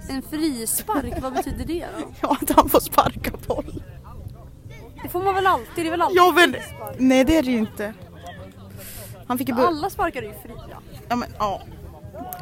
[0.09, 2.07] En frispark, vad betyder det då?
[2.21, 3.83] Ja, att han får sparka boll.
[5.03, 5.85] Det får man väl alltid?
[5.85, 6.53] Det är väl alltid Jag vill...
[6.53, 6.95] frispark?
[6.99, 7.93] Nej, det är det ju inte.
[9.27, 9.55] Han fick ju...
[9.55, 10.77] Alla sparkar är ju fria.
[11.09, 11.61] Ja, men ja.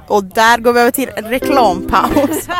[0.08, 2.47] Och där går vi över till reklampaus.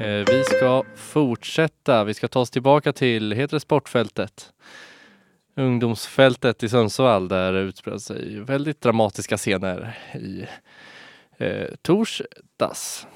[0.00, 2.04] Eh, vi ska fortsätta.
[2.04, 4.52] Vi ska ta oss tillbaka till, heter det Sportfältet?
[5.56, 10.46] Ungdomsfältet i Sundsvall där det utspelar sig väldigt dramatiska scener i
[11.38, 13.06] eh, torsdags.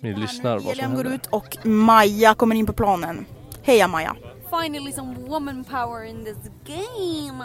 [0.00, 1.14] Vi lyssnar vad som Elian går händer.
[1.14, 3.26] ut och Maja kommer in på planen.
[3.62, 4.16] Heja Maja.
[4.50, 7.44] Finally some woman power in this game.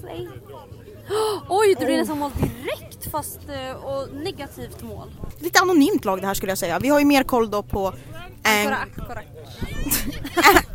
[0.00, 0.28] Slay.
[1.48, 5.10] Oj, det blir nästan mål direkt fast eh, och negativt mål.
[5.38, 6.78] Lite anonymt lag det här skulle jag säga.
[6.78, 7.94] Vi har ju mer koll då på An-
[8.44, 9.20] Akora, akora.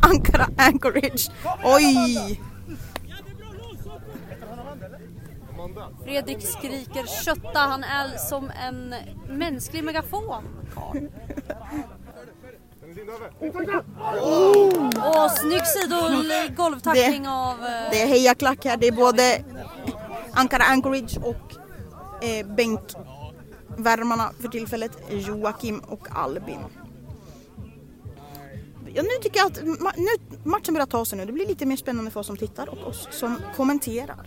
[0.00, 1.30] Ankara Anchorage.
[1.64, 2.40] Oj!
[6.04, 8.94] Fredrik skriker kötta, han är som en
[9.28, 10.44] mänsklig megafon.
[15.04, 15.96] Åh, snygg sido
[16.56, 17.52] golvtackling Det- av...
[17.64, 18.76] eh, Det är hejaklack här.
[18.76, 19.44] Det är både
[20.32, 21.54] Ankara Anchorage och
[22.24, 24.90] eh, bänkvärmarna för tillfället.
[25.10, 26.58] Joakim och Albin.
[28.94, 30.08] Ja, nu tycker jag att ma- nu,
[30.50, 31.24] matchen börjar ta sig nu.
[31.24, 34.26] Det blir lite mer spännande för oss som tittar och oss som kommenterar.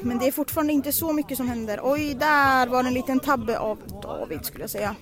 [0.00, 1.80] Men det är fortfarande inte så mycket som händer.
[1.82, 4.94] Oj, där var det en liten tabbe av David skulle jag säga.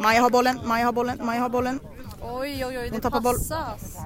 [0.00, 1.80] Maja har bollen, Maja har bollen, Maja har bollen.
[2.22, 3.34] Oj, oj, oj, det tappar boll.
[3.34, 3.96] passas.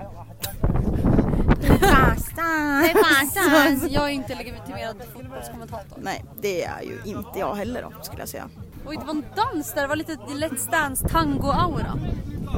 [1.61, 3.91] Det passas.
[3.91, 5.99] Jag är inte legitimerad fotbollskommentator.
[6.03, 8.49] Nej, det är ju inte jag heller då, skulle jag säga.
[8.87, 9.83] Oj, det var en dans där.
[9.83, 11.99] Det var lite Let's Dance tango-aura.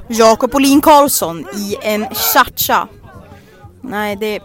[0.09, 2.89] Jakob Olin Karlsson i en cha-cha.
[3.81, 4.43] Nej, det,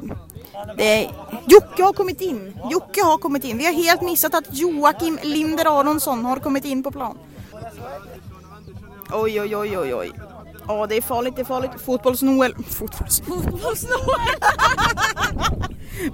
[0.77, 1.09] det...
[1.47, 2.59] Jocke har kommit in.
[2.71, 3.57] Jocke har kommit in.
[3.57, 7.17] Vi har helt missat att Joakim Linder Aronsson har kommit in på plan.
[9.13, 10.11] Oj, oj, oj, oj, oj.
[10.67, 11.71] Ja, det är farligt, det är farligt.
[11.85, 12.55] Fotbolls-Noel...
[12.69, 13.21] Fotbolls...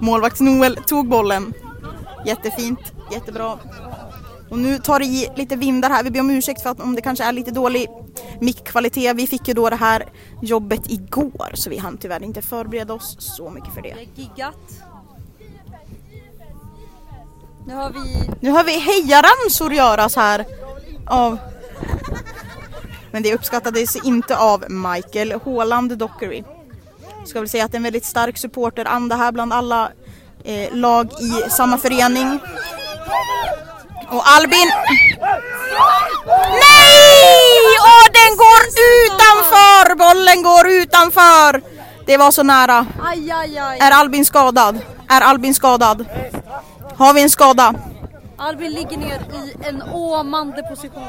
[0.00, 1.54] Målvakts-Noel tog bollen.
[2.26, 2.80] Jättefint,
[3.12, 3.58] jättebra.
[4.50, 6.04] Och nu tar det i lite vindar här.
[6.04, 7.88] Vi ber om ursäkt för att om det kanske är lite dålig
[8.40, 9.16] mickkvalitet.
[9.16, 10.04] Vi fick ju då det här
[10.42, 13.94] jobbet igår så vi hann tyvärr inte förbereda oss så mycket för det.
[13.94, 14.82] Det är giggat.
[17.66, 18.30] Nu har vi...
[18.40, 20.46] Nu har vi hejaramsor göras här
[21.06, 21.38] av...
[23.10, 26.44] Men det uppskattades inte av Michael Håland Dockery.
[27.26, 29.90] Ska väl säga att det är en väldigt stark supporteranda här bland alla
[30.44, 32.40] eh, lag i samma förening.
[34.10, 34.72] Och Albin...
[36.64, 37.58] Nej!
[37.80, 38.62] Åh, den går
[39.04, 39.94] utanför!
[39.94, 41.62] Bollen går utanför!
[42.06, 42.86] Det var så nära.
[43.02, 43.78] Aj, aj, aj.
[43.78, 44.80] Är Albin skadad?
[45.08, 46.04] Är Albin skadad?
[46.96, 47.74] Har vi en skada?
[48.36, 51.08] Albin ligger ner i en åmande position.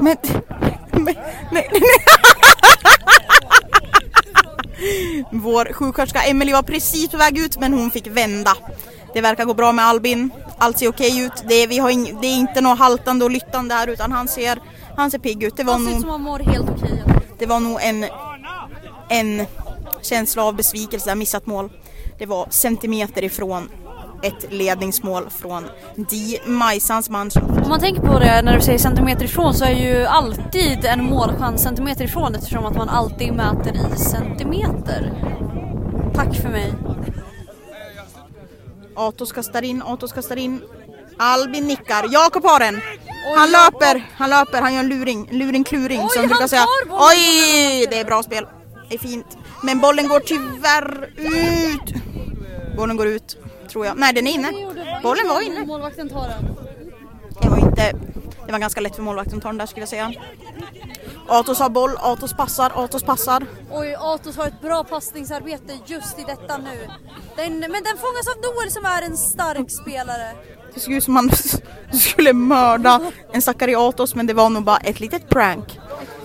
[0.00, 0.16] Men,
[0.92, 1.16] men nej,
[1.52, 1.82] nej, nej.
[5.32, 8.56] Vår sjuksköterska Emily var precis på väg ut men hon fick vända.
[9.14, 10.30] Det verkar gå bra med Albin.
[10.58, 11.44] Allt ser okej ut.
[11.48, 14.28] Det är, vi har ing, det är inte något haltande och lyttande här utan han
[14.28, 14.58] ser,
[14.96, 15.56] han ser pigg ut.
[15.56, 17.02] Det var, Han ser nog, som han mår helt okej.
[17.38, 18.06] det var nog en
[19.10, 19.46] en
[20.02, 21.70] känsla av besvikelse, missat mål.
[22.18, 23.68] Det var centimeter ifrån
[24.22, 27.46] ett ledningsmål från Di Majsans mannschaft.
[27.62, 31.04] Om man tänker på det när du säger centimeter ifrån så är ju alltid en
[31.04, 35.12] målchans centimeter ifrån eftersom att man alltid mäter i centimeter.
[36.14, 36.72] Tack för mig.
[38.96, 40.62] Atos kastar in, Atos kastar in.
[41.18, 42.80] Albin nickar, Jakob har den!
[43.36, 46.66] Han löper, han löper, han gör en luring, en luring-kluring som han brukar säga.
[46.90, 48.46] Oj, det är bra spel.
[48.88, 49.38] Det är fint.
[49.62, 51.94] Men bollen går tyvärr ut.
[52.76, 53.36] Bollen går ut,
[53.70, 53.98] tror jag.
[53.98, 54.52] Nej, den är inne.
[55.02, 55.66] Bollen var inne.
[55.66, 56.56] Målvakten tar den.
[57.42, 57.92] Det var inte,
[58.46, 60.12] det var ganska lätt för målvakten att ta den där skulle jag säga.
[61.28, 63.46] Atos har boll, Atos passar, Atos passar.
[63.70, 66.88] Oj, Atos har ett bra passningsarbete just i detta nu.
[67.36, 70.32] Den, men den fångas av Noel som är en stark spelare.
[70.74, 71.30] Det såg ut som man
[71.92, 73.00] skulle mörda
[73.32, 75.80] en stackare Atos men det var nog bara ett litet prank.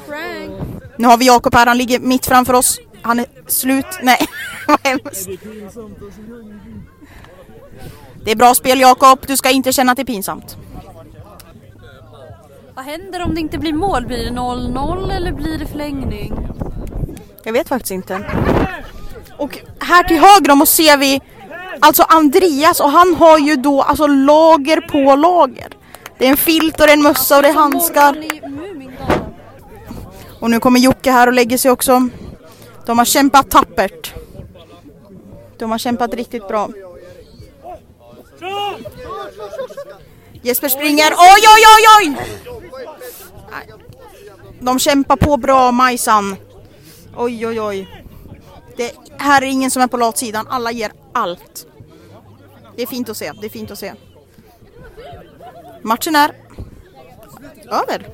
[0.07, 0.51] Frank.
[0.97, 2.79] Nu har vi Jakob här, han ligger mitt framför oss.
[3.01, 3.85] Han är slut.
[4.01, 4.17] Nej,
[4.67, 5.29] vad hemskt.
[8.25, 10.57] Det är bra spel Jakob, du ska inte känna att det är pinsamt.
[12.75, 14.05] Vad händer om det inte blir mål?
[14.05, 16.33] Blir det 0-0 eller blir det förlängning?
[17.43, 18.25] Jag vet faktiskt inte.
[19.37, 21.21] Och här till höger om oss ser vi
[21.79, 25.67] alltså Andreas och han har ju då alltså lager på lager.
[26.17, 28.13] Det är en filt och det är en mössa och det är handskar.
[28.49, 29.35] Mumindalen.
[30.39, 32.09] Och nu kommer Jocke här och lägger sig också.
[32.85, 34.13] De har kämpat tappert.
[35.57, 36.69] De har kämpat riktigt bra.
[40.41, 41.11] Jesper springer.
[41.11, 42.17] Oj, oj, oj, oj!
[43.51, 43.69] Nej.
[44.59, 46.35] De kämpar på bra, Majsan.
[47.17, 48.03] Oj, oj, oj.
[48.77, 50.47] Det här är ingen som är på latsidan.
[50.47, 51.67] Alla ger allt.
[52.75, 53.31] Det är fint att se.
[53.41, 53.93] Det är fint att se.
[55.81, 56.35] Matchen är
[57.71, 58.07] över.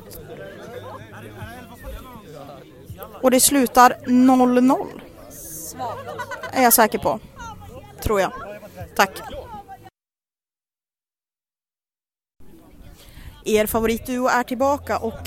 [3.21, 4.88] Och det slutar 0-0.
[6.52, 7.19] Är jag säker på.
[8.04, 8.32] Tror jag.
[8.95, 9.21] Tack.
[13.45, 15.19] Er favoritduo är tillbaka och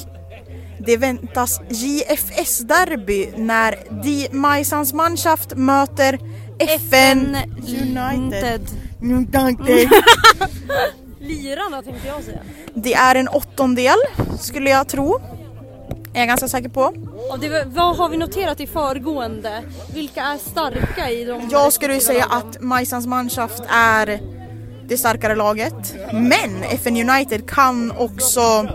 [0.79, 6.19] det väntas JFS-derby när Die Majsans Mannschaft möter
[6.59, 8.69] FN United.
[9.03, 9.91] United.
[11.21, 12.41] Lirarna tänkte jag säga.
[12.75, 13.99] Det är en åttondel
[14.41, 15.21] skulle jag tro.
[16.15, 16.83] Är jag ganska säker på.
[17.31, 19.63] Och det, vad har vi noterat i föregående?
[19.95, 24.21] Vilka är starka i de Jag skulle säga att Majsans Mannschaft är
[24.89, 25.97] det starkare laget.
[26.13, 28.69] Men FN United kan också,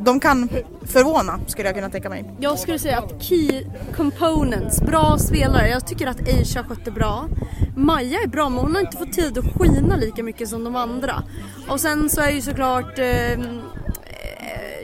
[0.00, 0.48] de kan
[0.86, 2.24] förvåna skulle jag kunna tänka mig.
[2.40, 5.68] Jag skulle säga att Key Components, bra spelare.
[5.68, 7.28] Jag tycker att Aisha skötte bra.
[7.76, 10.76] Maja är bra men hon har inte fått tid att skina lika mycket som de
[10.76, 11.22] andra.
[11.68, 13.38] Och sen så är ju såklart eh, eh,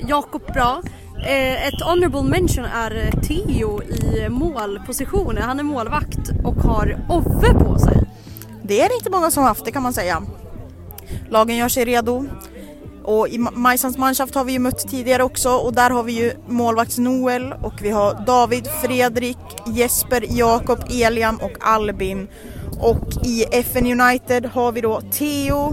[0.09, 0.83] Jakob bra.
[1.27, 5.43] Eh, ett honorable mention är eh, Theo i målpositionen.
[5.43, 7.97] Han är målvakt och har Ove på sig.
[8.63, 10.23] Det är det inte många som har haft det kan man säga.
[11.31, 12.25] Lagen gör sig redo.
[13.05, 16.13] Och i Ma- Majsans Mannschaft har vi ju mött tidigare också och där har vi
[16.13, 22.29] ju målvakts Noel och vi har David, Fredrik, Jesper, Jakob, Elian och Albin.
[22.81, 25.73] Och i FN United har vi då Theo,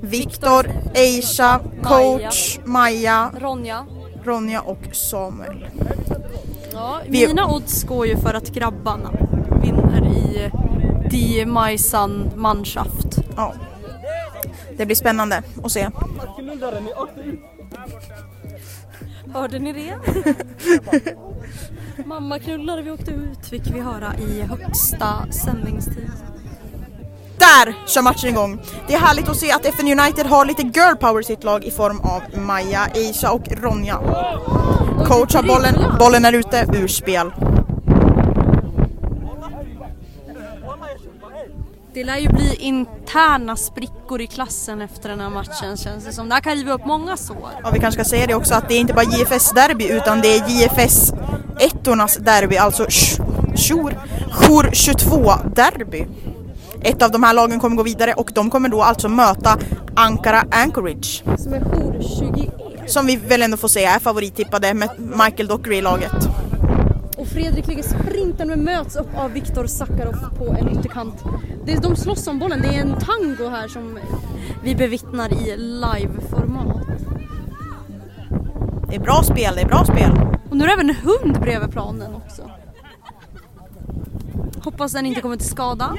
[0.00, 3.86] Viktor, Aisha, coach, Maja, Ronja.
[4.24, 5.66] Ronja och Samuel.
[6.72, 9.10] Ja, Vi- Mina odds går ju för att grabbarna
[9.62, 10.50] vinner i
[11.10, 13.18] Die Majsan Mannschaft.
[13.36, 13.52] Ja.
[14.76, 15.90] Det blir spännande att se.
[19.34, 19.98] Hörde ni det?
[22.06, 26.10] Mamma knullade, vi åkte ut fick vi höra i högsta sändningstid.
[27.38, 28.60] Där kör matchen igång.
[28.88, 31.64] Det är härligt att se att FN United har lite girl power i sitt lag
[31.64, 33.98] i form av Maja, Aisha och Ronja.
[35.06, 37.32] Coach har bollen, bollen är ute ur spel.
[41.96, 46.28] Det lär ju bli interna sprickor i klassen efter den här matchen känns det som.
[46.28, 47.48] Det här kan riva upp många sår.
[47.62, 50.20] Ja, vi kanske ska säga det också att det är inte bara JFS derby utan
[50.20, 51.12] det är JFS
[51.60, 52.86] ettornas derby, alltså
[53.56, 56.06] Shur 22 derby.
[56.82, 59.58] Ett av de här lagen kommer gå vidare och de kommer då alltså möta
[59.94, 61.24] Ankara Anchorage.
[61.38, 62.90] Som är jour 21.
[62.90, 66.28] Som vi väl ändå får säga är favorittippade med Michael Dockery i laget.
[67.36, 71.24] Fredrik lägger sprinten men möts upp av Viktor Sakharov på en ytterkant.
[71.64, 73.98] Det, de slåss om bollen, det är en tango här som
[74.62, 76.86] vi bevittnar i liveformat.
[78.88, 80.10] Det är bra spel, det är bra spel.
[80.50, 82.50] Och nu är det även en hund bredvid planen också.
[84.64, 85.96] Hoppas den inte kommer till skada.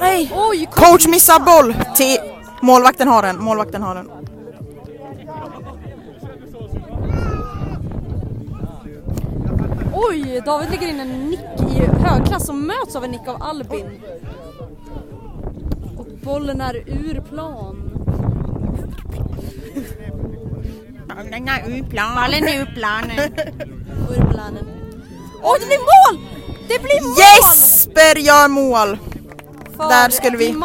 [0.00, 0.32] Nej!
[0.34, 0.68] Oj!
[0.72, 2.16] Coach missar boll till
[2.62, 4.10] målvakten har den, målvakten har den.
[9.96, 14.02] Oj, David lägger in en nick i högklass som möts av en nick av Albin.
[15.96, 17.90] Och bollen är ur plan.
[21.08, 22.14] Bollen är ur plan.
[22.14, 23.18] Bollen är ur planen.
[24.10, 24.66] ur planen.
[25.42, 26.26] Oj, det blir mål!
[26.68, 27.14] Det blir mål!
[27.18, 28.98] Jesper gör mål!
[29.76, 30.56] För Där skulle vi-.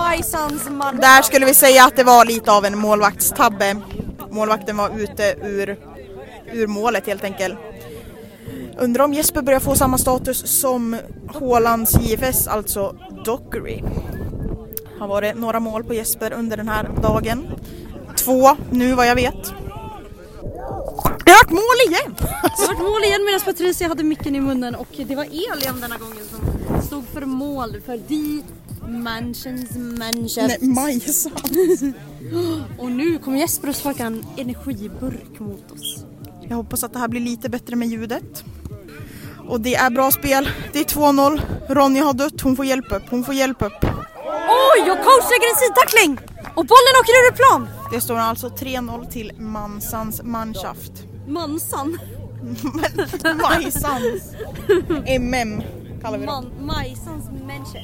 [1.02, 3.76] Där skulle vi säga att det var lite av en målvaktstabbe.
[4.32, 5.78] Målvakten var ute ur,
[6.54, 7.56] ur målet helt enkelt.
[8.82, 13.82] Undrar om Jesper börjar få samma status som Hålands JFS, alltså Dockery.
[15.00, 17.48] Har varit några mål på Jesper under den här dagen.
[18.18, 19.54] Två nu vad jag vet.
[21.26, 22.16] Det har varit mål igen!
[22.58, 25.82] Det var ett mål igen medan Patricia hade micken i munnen och det var Elian
[25.82, 28.44] denna gången som stod för mål för The
[28.88, 30.58] Mansions Manchester.
[30.62, 31.32] Nej, Majsan.
[32.80, 36.06] Och nu kommer Jesper att sparka en energiburk mot oss.
[36.50, 38.44] Jag hoppas att det här blir lite bättre med ljudet.
[39.50, 40.50] Och det är bra spel.
[40.74, 41.42] Det är 2-0.
[41.70, 42.42] Ronja har dött.
[42.42, 43.04] Hon får hjälp upp.
[43.10, 43.86] Hon får hjälp upp.
[44.50, 46.20] Oj, och coach lägger en sidtackling!
[46.56, 47.70] Och bollen åker ur plan!
[47.92, 50.92] Det står alltså 3-0 till Mansans Mannschaft.
[51.28, 52.00] Mansan.
[53.42, 54.34] Majsans.
[55.06, 55.64] MM
[56.02, 56.46] kallar vi dem.
[56.60, 57.80] Man, Majsans människa.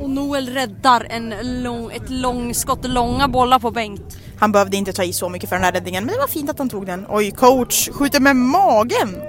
[0.00, 4.18] Och Noel räddar en lång, ett långskott, långa bollar på Bengt.
[4.38, 6.50] Han behövde inte ta i så mycket för den här räddningen, men det var fint
[6.50, 7.06] att han tog den.
[7.08, 9.22] Oj, coach skjuter med magen!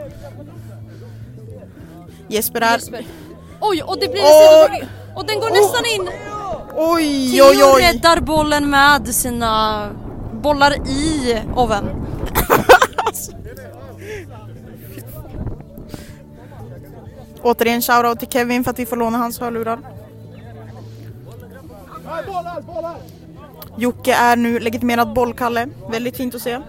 [2.28, 2.74] Jesper är...
[2.74, 3.06] Jesper.
[3.62, 4.70] Oj, och det blir en Oj.
[4.72, 4.89] sidboll.
[5.15, 6.10] Och den går nästan in.
[6.76, 7.82] Oj, Theo oj, oj!
[7.82, 9.89] räddar bollen med sina
[10.34, 11.89] bollar i oven.
[17.41, 19.80] Återigen shoutout till Kevin för att vi får låna hans hörlurar.
[23.78, 25.68] Jocke är nu legitimerad bollkalle.
[25.92, 26.60] Väldigt fint att se.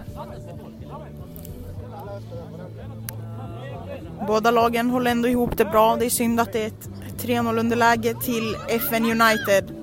[4.27, 5.95] Båda lagen håller ändå ihop det bra.
[5.95, 6.89] Det är synd att det är ett
[7.21, 9.75] 3-0 underläge till FN United.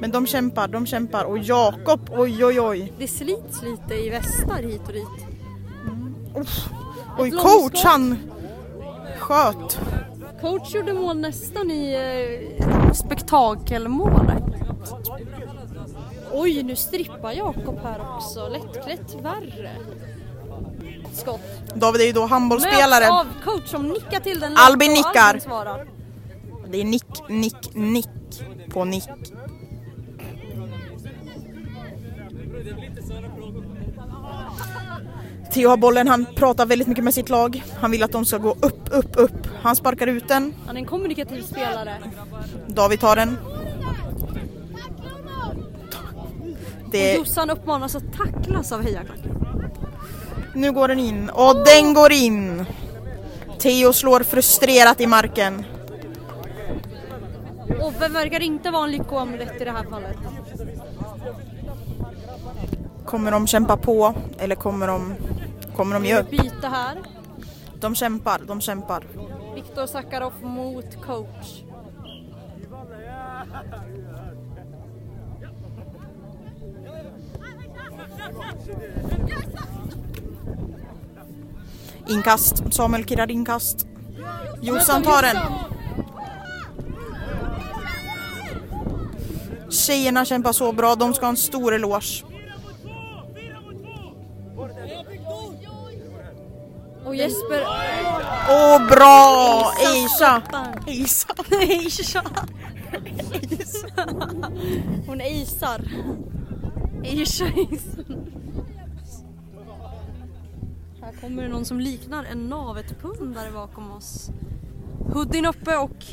[0.00, 1.24] Men de kämpar, de kämpar.
[1.24, 2.92] Och Jakob, oj oj oj.
[2.98, 5.26] Det slits lite i västar hit och dit.
[7.18, 8.18] Oj, Ett coach han
[9.18, 9.80] sköt.
[10.40, 11.94] Coach gjorde mål nästan i
[12.58, 14.42] eh, spektakelmålet.
[16.40, 18.48] Oj, nu strippar Jakob här också.
[18.48, 19.70] Lättklätt värre.
[21.12, 21.40] Skott.
[21.74, 23.10] David är ju då Möts handbollsspelare.
[23.10, 24.56] av coach som nickar till den.
[24.56, 25.28] Albin nickar.
[25.28, 25.86] Albin svarar.
[26.70, 28.08] Det är nick, nick, nick
[28.70, 29.04] på nick.
[35.52, 37.62] Theo har bollen, han pratar väldigt mycket med sitt lag.
[37.80, 39.46] Han vill att de ska gå upp, upp, upp.
[39.62, 40.54] Han sparkar ut den.
[40.66, 41.96] Han är en kommunikativ spelare.
[42.66, 43.36] David tar den.
[46.88, 49.34] Och Det, Jossan uppmanas att tacklas av hejaklacken.
[50.54, 52.64] nu går den in och den går in.
[53.58, 55.64] Theo slår frustrerat i marken.
[57.80, 60.16] Och vem verkar inte vara en lyckoamulett i det här fallet?
[63.04, 65.14] Kommer de kämpa på eller kommer de,
[65.76, 66.30] kommer de ge upp?
[66.30, 66.96] Byte här.
[67.80, 69.04] De kämpar, de kämpar.
[69.54, 71.62] Viktor Sakarov mot coach.
[82.08, 83.86] Inkast, Samuel kirrar inkast.
[84.60, 85.36] Jossan tar den.
[89.70, 92.24] Tjejerna kämpar så bra, de ska ha en stor eloge.
[97.04, 97.62] Och Jesper...
[98.50, 99.72] Åh bra!
[99.80, 100.42] Eisa!
[100.86, 101.28] Eisa!
[101.60, 102.22] Eisa.
[105.06, 105.80] Hon isar.
[107.04, 107.44] Eisa
[111.02, 114.30] Här kommer det någon som liknar en navet-pundare bakom oss.
[115.12, 116.04] Hoodien uppe och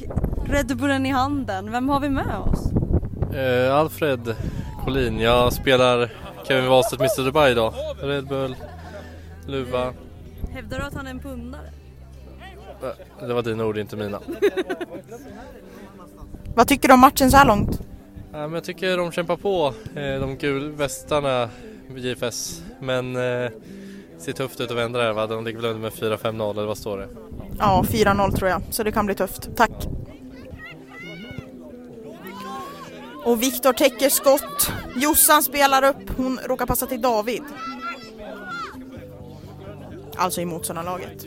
[0.46, 1.72] Red Bullen i handen.
[1.72, 2.72] Vem har vi med oss?
[3.36, 4.36] Eh, Alfred
[4.84, 6.12] Collin, jag spelar
[6.48, 7.74] Kevin Wahlstedt Mr Dubai idag.
[8.02, 8.56] Red Bull,
[9.48, 9.94] luva.
[10.52, 11.70] Hävdar du att han är en pundare?
[13.22, 14.20] Eh, Det var dina ord, inte mina.
[16.56, 17.82] Vad tycker du om matchen så här långt?
[18.36, 21.50] Ja, men jag tycker de kämpar på, eh, de gulvästarna
[21.96, 22.62] JFS.
[22.80, 23.52] Men eh,
[24.18, 25.28] ser tufft ut att vända det här va?
[25.28, 27.08] De ligger väl under med 4-5-0 eller vad står det?
[27.60, 29.50] Ja, 4-0 tror jag, så det kan bli tufft.
[29.56, 29.72] Tack!
[33.26, 34.72] Och Viktor täcker skott.
[34.96, 37.44] Jossan spelar upp, hon råkar passa till David.
[40.16, 41.26] Alltså i motståndarlaget.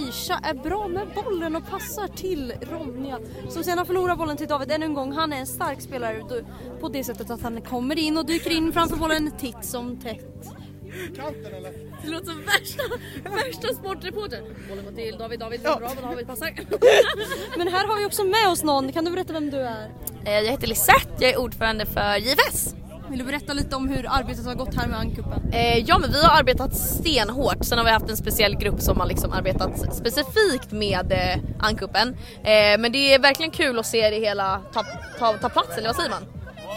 [0.00, 4.48] Men Isha är bra med bollen och passar till Ronja som sedan förlorar bollen till
[4.48, 5.12] David ännu en gång.
[5.12, 6.22] Han är en stark spelare
[6.80, 10.48] på det sättet att han kommer in och dyker in framför bollen titt som tätt.
[12.02, 12.82] Det låter som värsta,
[13.30, 14.44] värsta sportreportern.
[14.68, 16.50] Bollen går till David, David går bra, David passar.
[17.58, 19.90] Men här har vi också med oss någon, kan du berätta vem du är?
[20.24, 22.74] Eh, Jag heter Lisette, jag är ordförande för JFS.
[23.10, 25.52] Vill du berätta lite om hur arbetet har gått här med Ankuppen?
[25.52, 29.00] Eh, Ja men vi har arbetat stenhårt, sen har vi haft en speciell grupp som
[29.00, 32.08] har liksom arbetat specifikt med eh, Ankuppen.
[32.44, 34.84] Eh, men det är verkligen kul att se det hela ta,
[35.18, 36.26] ta, ta plats, eller vad säger man?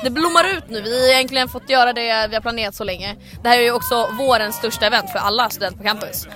[0.04, 3.16] Det blommar ut nu, vi har egentligen fått göra det vi har planerat så länge.
[3.44, 6.28] Det här är ju också vårens största event för alla studenter på campus.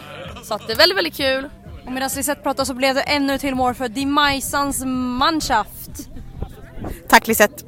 [0.44, 1.50] Så att det är väldigt, väldigt kul.
[1.86, 6.10] Och medan Lisette pratar så blev det ännu till mål för Die Majsans Mannschaft.
[7.10, 7.67] Tack Lisette.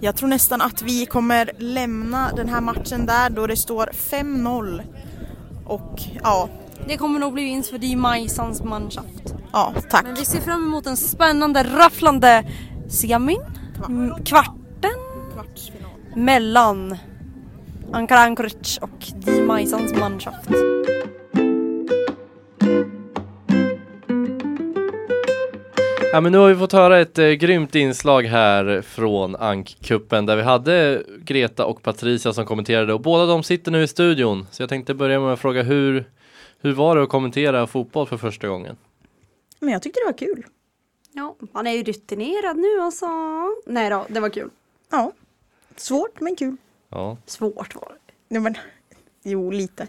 [0.00, 4.82] Jag tror nästan att vi kommer lämna den här matchen där då det står 5-0.
[5.64, 6.48] Och ja,
[6.88, 9.34] Det kommer nog bli vinst för Die Majsans Mannschaft.
[9.52, 10.02] ja tack.
[10.04, 12.44] Men vi ser fram emot en spännande, rafflande
[12.88, 13.40] semin,
[13.88, 14.90] m- kvarten
[15.34, 15.90] Kvartsfinal.
[16.16, 16.96] mellan
[17.92, 20.48] Ankara Anchorage och Die Majsans Mannschaft.
[26.12, 30.36] Ja men nu har vi fått höra ett eh, grymt inslag här från Ankkuppen där
[30.36, 34.46] vi hade Greta och Patricia som kommenterade och båda de sitter nu i studion.
[34.50, 36.10] Så jag tänkte börja med att fråga hur,
[36.60, 38.76] hur var det att kommentera fotboll för första gången?
[39.58, 40.44] Men jag tyckte det var kul.
[41.12, 43.06] Ja, han är ju rutinerad nu alltså.
[43.66, 44.50] Nej då, det var kul.
[44.90, 45.12] Ja.
[45.76, 46.56] Svårt men kul.
[46.88, 48.34] Ja, Svårt var det.
[48.34, 48.54] Ja, men,
[49.22, 49.86] jo, lite.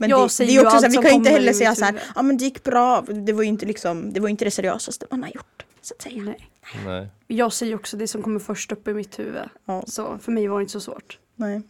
[0.00, 1.52] Men Jag det, säger det är ju också så här, vi kan ju inte heller
[1.52, 3.00] säga så här, ja men det gick bra.
[3.00, 5.64] Det var ju inte liksom, det var inte det seriösaste man har gjort.
[5.82, 6.22] Så att säga.
[6.22, 6.50] Nej.
[6.86, 7.08] nej.
[7.26, 9.42] Jag säger också det som kommer först upp i mitt huvud.
[9.64, 9.82] Ja.
[9.86, 11.18] Så för mig var det inte så svårt.
[11.36, 11.62] Nej.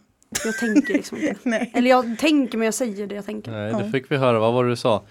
[0.45, 1.35] Jag tänker liksom inte.
[1.49, 1.71] Nej.
[1.75, 3.51] Eller jag tänker men jag säger det jag tänker.
[3.51, 3.77] Nej, Ja.
[3.79, 4.39] det fick vi höra.
[4.39, 5.03] Vad var det du sa?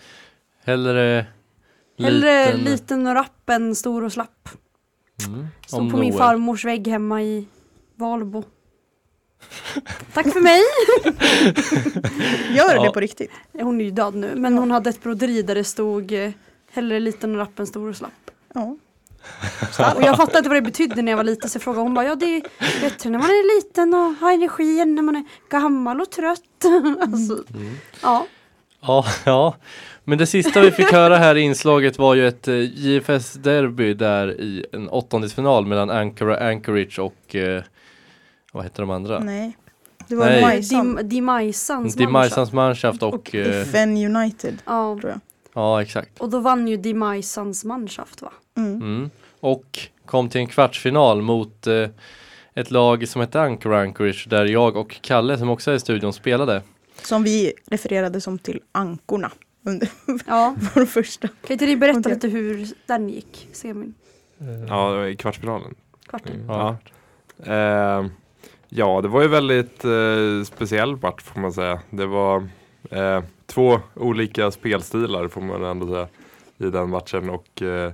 [0.64, 1.26] Hellre
[1.98, 2.60] Hellre liten...
[2.72, 4.48] liten och rapp än stor och slapp.
[5.26, 7.46] Mm, Stod på min farmors vägg hemma i
[7.94, 8.44] Valbo.
[10.14, 10.62] Tack för mig!
[12.56, 12.82] Gör Ja.
[12.82, 13.30] det på riktigt.
[13.52, 16.30] Hon är ju död nu men hon hade ett broderi där det stod eh,
[16.72, 18.30] Hellre liten och rapp än stor och slapp.
[18.54, 18.76] Ja.
[19.96, 21.94] Och jag fattade inte vad det betydde när jag var liten så jag frågade hon
[21.94, 22.42] bara ja det är
[22.80, 26.40] bättre när man är liten och har energi än när man är gammal och trött.
[27.00, 27.44] alltså,
[28.02, 28.26] ja.
[28.80, 29.56] Ja, ja.
[30.04, 34.40] Men det sista vi fick höra här i inslaget var ju ett eh, JFS-derby där
[34.40, 37.62] i en åttondelsfinal mellan Ankara Anchorage och eh,
[38.58, 39.18] vad heter de andra?
[39.18, 39.56] Nej.
[40.08, 40.42] Det var Nej.
[40.42, 40.98] Majsan
[42.10, 44.62] Majsans Mannschaft och, och eh, FN United.
[44.64, 45.20] Ja, tror jag.
[45.54, 46.18] ja exakt.
[46.20, 48.32] och då vann ju Dimajsans Mannschaft va?
[48.56, 48.74] Mm.
[48.74, 49.10] Mm.
[49.40, 51.88] Och kom till en kvartsfinal mot eh,
[52.54, 56.12] ett lag som hette Ankara Anchorage där jag och Kalle som också är i studion
[56.12, 56.62] spelade.
[57.02, 59.30] Som vi refererade som till ankorna
[59.66, 59.88] under
[60.26, 60.54] Ja.
[60.74, 61.28] vår första.
[61.28, 63.48] Kan inte ni berätta lite hur den gick?
[63.52, 63.94] Semin?
[64.68, 65.74] Ja, det var i kvartsfinalen.
[66.08, 66.32] Kvarten.
[66.34, 66.76] Mm, Ja.
[67.44, 67.98] Ja.
[67.98, 68.06] Eh,
[68.68, 71.80] ja, det var ju väldigt eh, speciell match får man säga.
[71.90, 72.48] Det var
[72.90, 76.08] eh, två olika spelstilar får man ändå säga
[76.58, 77.92] i den matchen och eh,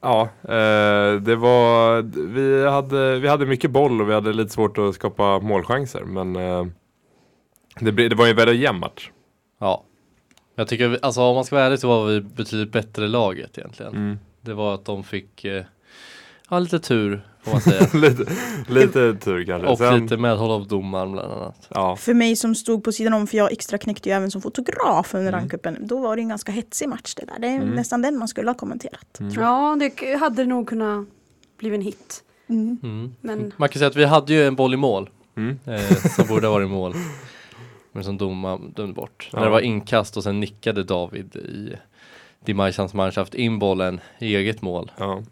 [0.00, 4.78] ja, eh, det var, vi hade, vi hade mycket boll och vi hade lite svårt
[4.78, 6.66] att skapa målchanser men eh,
[7.80, 9.10] det, det var ju en väldigt jämn match.
[9.60, 9.84] Ja.
[10.56, 13.58] Jag tycker, vi- alltså om man ska vara ärlig så var vi betydligt bättre laget
[13.58, 13.94] egentligen.
[13.94, 14.18] Mm.
[14.40, 15.64] Det var att de fick eh,
[16.50, 17.88] ja, lite tur får man säga.
[18.08, 18.24] lite,
[18.68, 19.68] lite tur kanske.
[19.68, 21.66] och Sen- lite medhåll av domaren bland annat.
[21.68, 21.96] ja.
[21.96, 25.14] För mig som stod på sidan om, för jag extra knäckte ju även som fotograf
[25.14, 25.40] under Mm.
[25.40, 25.76] rankuppen.
[25.80, 27.38] Då var det en ganska hetsig match det där.
[27.40, 27.68] Det är Mm.
[27.70, 29.20] nästan den man skulle ha kommenterat.
[29.20, 29.32] Mm.
[29.32, 31.06] Ja, det hade nog kunnat
[31.58, 32.20] bli en hit.
[32.48, 32.78] Mm.
[32.82, 33.14] Mm.
[33.20, 35.58] Men Man kan säga att vi hade ju en boll i mål Mm.
[35.66, 36.94] eh, som borde ha varit i mål.
[37.92, 39.28] Men som domaren dömde bort.
[39.32, 39.38] Ja.
[39.38, 41.72] När det var inkast och sen nickade David i
[42.44, 44.92] Die Majsans Mannschaft in bollen i eget mål.
[44.98, 45.22] Ja.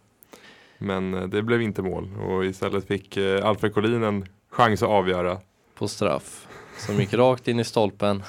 [0.83, 4.89] Men eh, det blev inte mål och istället fick eh, Alfred Collin en chans att
[4.89, 5.39] avgöra.
[5.75, 6.47] på straff
[6.79, 8.23] som gick rakt in i stolpen.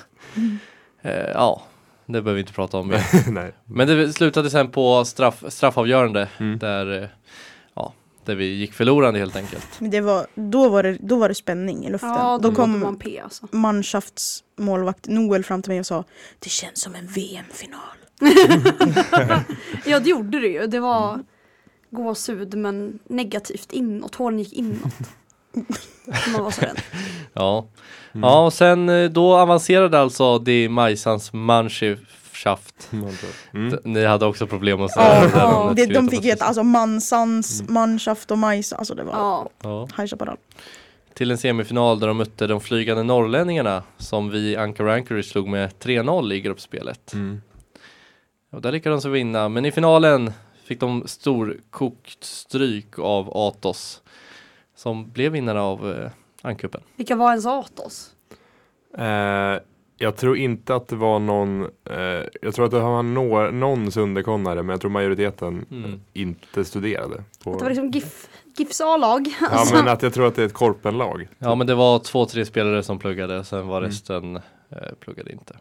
[1.01, 1.61] Eh, ja,
[2.05, 2.87] det behöver vi inte prata om.
[3.65, 6.59] Men det slutade sen på straff, straffavgörande Mm.
[6.59, 7.09] där, eh,
[7.73, 7.93] ja,
[8.25, 9.67] där vi gick förlorande helt enkelt.
[9.79, 12.09] Men det var, då, var det, då var det spänning i luften.
[12.09, 13.47] ja, då då kom kom man P alltså.
[13.51, 16.03] manschaftsmålvakt Noel fram till mig och sa
[16.39, 17.79] Det känns som en VM-final.
[19.85, 20.67] Ja, det gjorde det ju.
[20.67, 21.19] Det var
[21.93, 24.15] gåshud men negativt inåt.
[24.15, 24.93] Håren gick inåt.
[26.33, 26.79] Man var så rädd.
[27.33, 27.65] Ja,
[28.15, 28.23] Mm.
[28.29, 31.99] ja och sen eh, då avancerade alltså Die Majsans Mannschaft
[32.91, 33.49] Mannschaft.
[33.53, 33.79] Mm.
[33.83, 38.31] Ni hade också problem att säga Ja, det det, de fick heta alltså Mansans, Manschaft
[38.31, 38.73] och Majs.
[38.73, 39.49] Alltså det var Ja.
[39.63, 39.87] Ja.
[39.97, 40.37] High Chaparral.
[41.13, 45.47] Till en semifinal där de mötte de flygande norrlänningarna som vi i Anchor Anchorage slog
[45.47, 47.13] med 3-0 i gruppspelet.
[47.13, 47.41] Mm.
[48.51, 50.33] Och där lyckades de vinna, men i finalen
[50.66, 54.01] fick de storkokt stryk av Atos
[54.76, 56.09] som blev vinnare av eh,
[56.41, 56.82] Ancupen.
[56.95, 58.09] Vilka var ens Atos?
[58.97, 59.57] Eh,
[59.97, 63.91] jag tror inte att det var någon, eh, jag tror att det var nå- någon
[63.91, 66.01] Sunderkonnare men jag tror majoriteten Mm.
[66.14, 67.16] inte studerade.
[67.16, 69.28] Det var På, liksom GIF, GIFs A-lag.
[69.41, 71.28] ja Alltså, men att jag tror att det är ett korpenlag.
[71.39, 73.89] Ja men det var två, tre spelare som pluggade, sen var Mm.
[73.89, 75.57] resten eh, pluggade inte.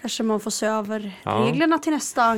[0.00, 1.30] Kanske man får se över Ja.
[1.32, 2.22] reglerna till nästa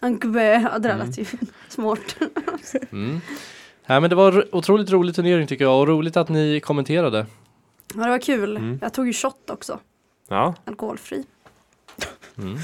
[0.00, 1.06] Ankup, ja, det Mm.
[1.06, 1.24] lät ju
[1.68, 2.16] smart.
[2.92, 3.20] Mm.
[3.86, 7.26] Ja, men det var ro- otroligt rolig turnering tycker jag och roligt att ni kommenterade.
[7.94, 8.56] Ja, det var kul.
[8.56, 8.78] Mm.
[8.82, 9.80] Jag tog ju shot också,
[10.28, 11.24] Ja, alkoholfri.
[12.38, 12.58] Mm.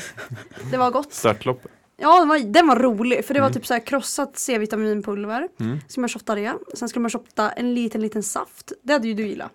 [0.70, 1.12] Det var gott.
[1.12, 1.66] störtlopp.
[1.96, 3.54] Ja, den var, den var rolig för det var Mm.
[3.54, 5.48] typ så här krossat C-vitaminpulver.
[5.60, 5.78] Mm.
[5.88, 6.54] Ska man shotta det.
[6.74, 8.72] Sen skulle man shotta en liten, liten saft.
[8.82, 9.50] Det hade ju du gillat,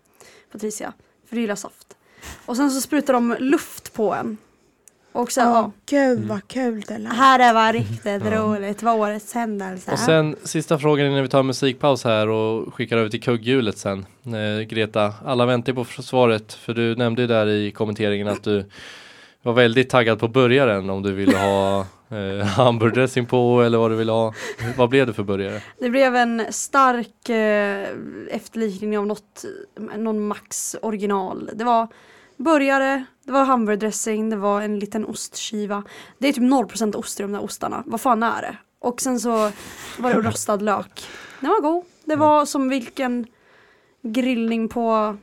[0.52, 0.94] Patricia.
[1.30, 1.98] För du gillar saft.
[2.46, 4.38] Och sen så sprutar de luft på en.
[5.18, 5.72] Och så, ja.
[5.86, 7.14] gud vad kul det lät.
[7.14, 8.84] Här är var riktigt roligt.
[8.84, 9.92] Var årets händelse.
[9.92, 13.78] Och sen sista frågan innan vi tar en musikpaus här och skickar över till kugghjulet
[13.78, 14.06] sen.
[14.26, 18.66] Eh, Greta, alla väntar på svaret för du nämnde ju där i kommenteringen att du
[19.42, 23.96] var väldigt taggad på burgaren om du ville ha eh, hamburgardressing på eller vad du
[23.96, 24.34] ville ha.
[24.78, 25.62] Vad blev det för burgare?
[25.80, 27.88] Det blev en stark eh,
[28.30, 29.46] efterlikning av något,
[29.98, 31.50] någon Max original.
[31.54, 31.88] Det var
[32.38, 35.84] burgare, det var hamburgardressing, det var en liten ostskiva.
[36.18, 37.84] Det är typ 0% ost i de där ostarna.
[37.86, 38.58] Vad fan är det?
[38.80, 39.52] Och sen så
[39.98, 41.06] var det rostad lök.
[41.40, 41.86] Den var god.
[42.06, 43.28] Det var som vilken
[44.02, 45.18] grillning på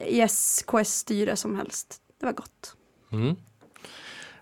[0.00, 2.00] ISKS-styre som helst.
[2.20, 2.76] Det var gott.
[3.12, 3.36] Mm.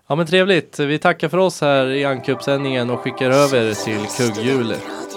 [0.07, 0.79] Ja men trevligt.
[0.79, 5.08] Vi tackar för oss här i Ankup-sändningen och skickar över till kugghjulet.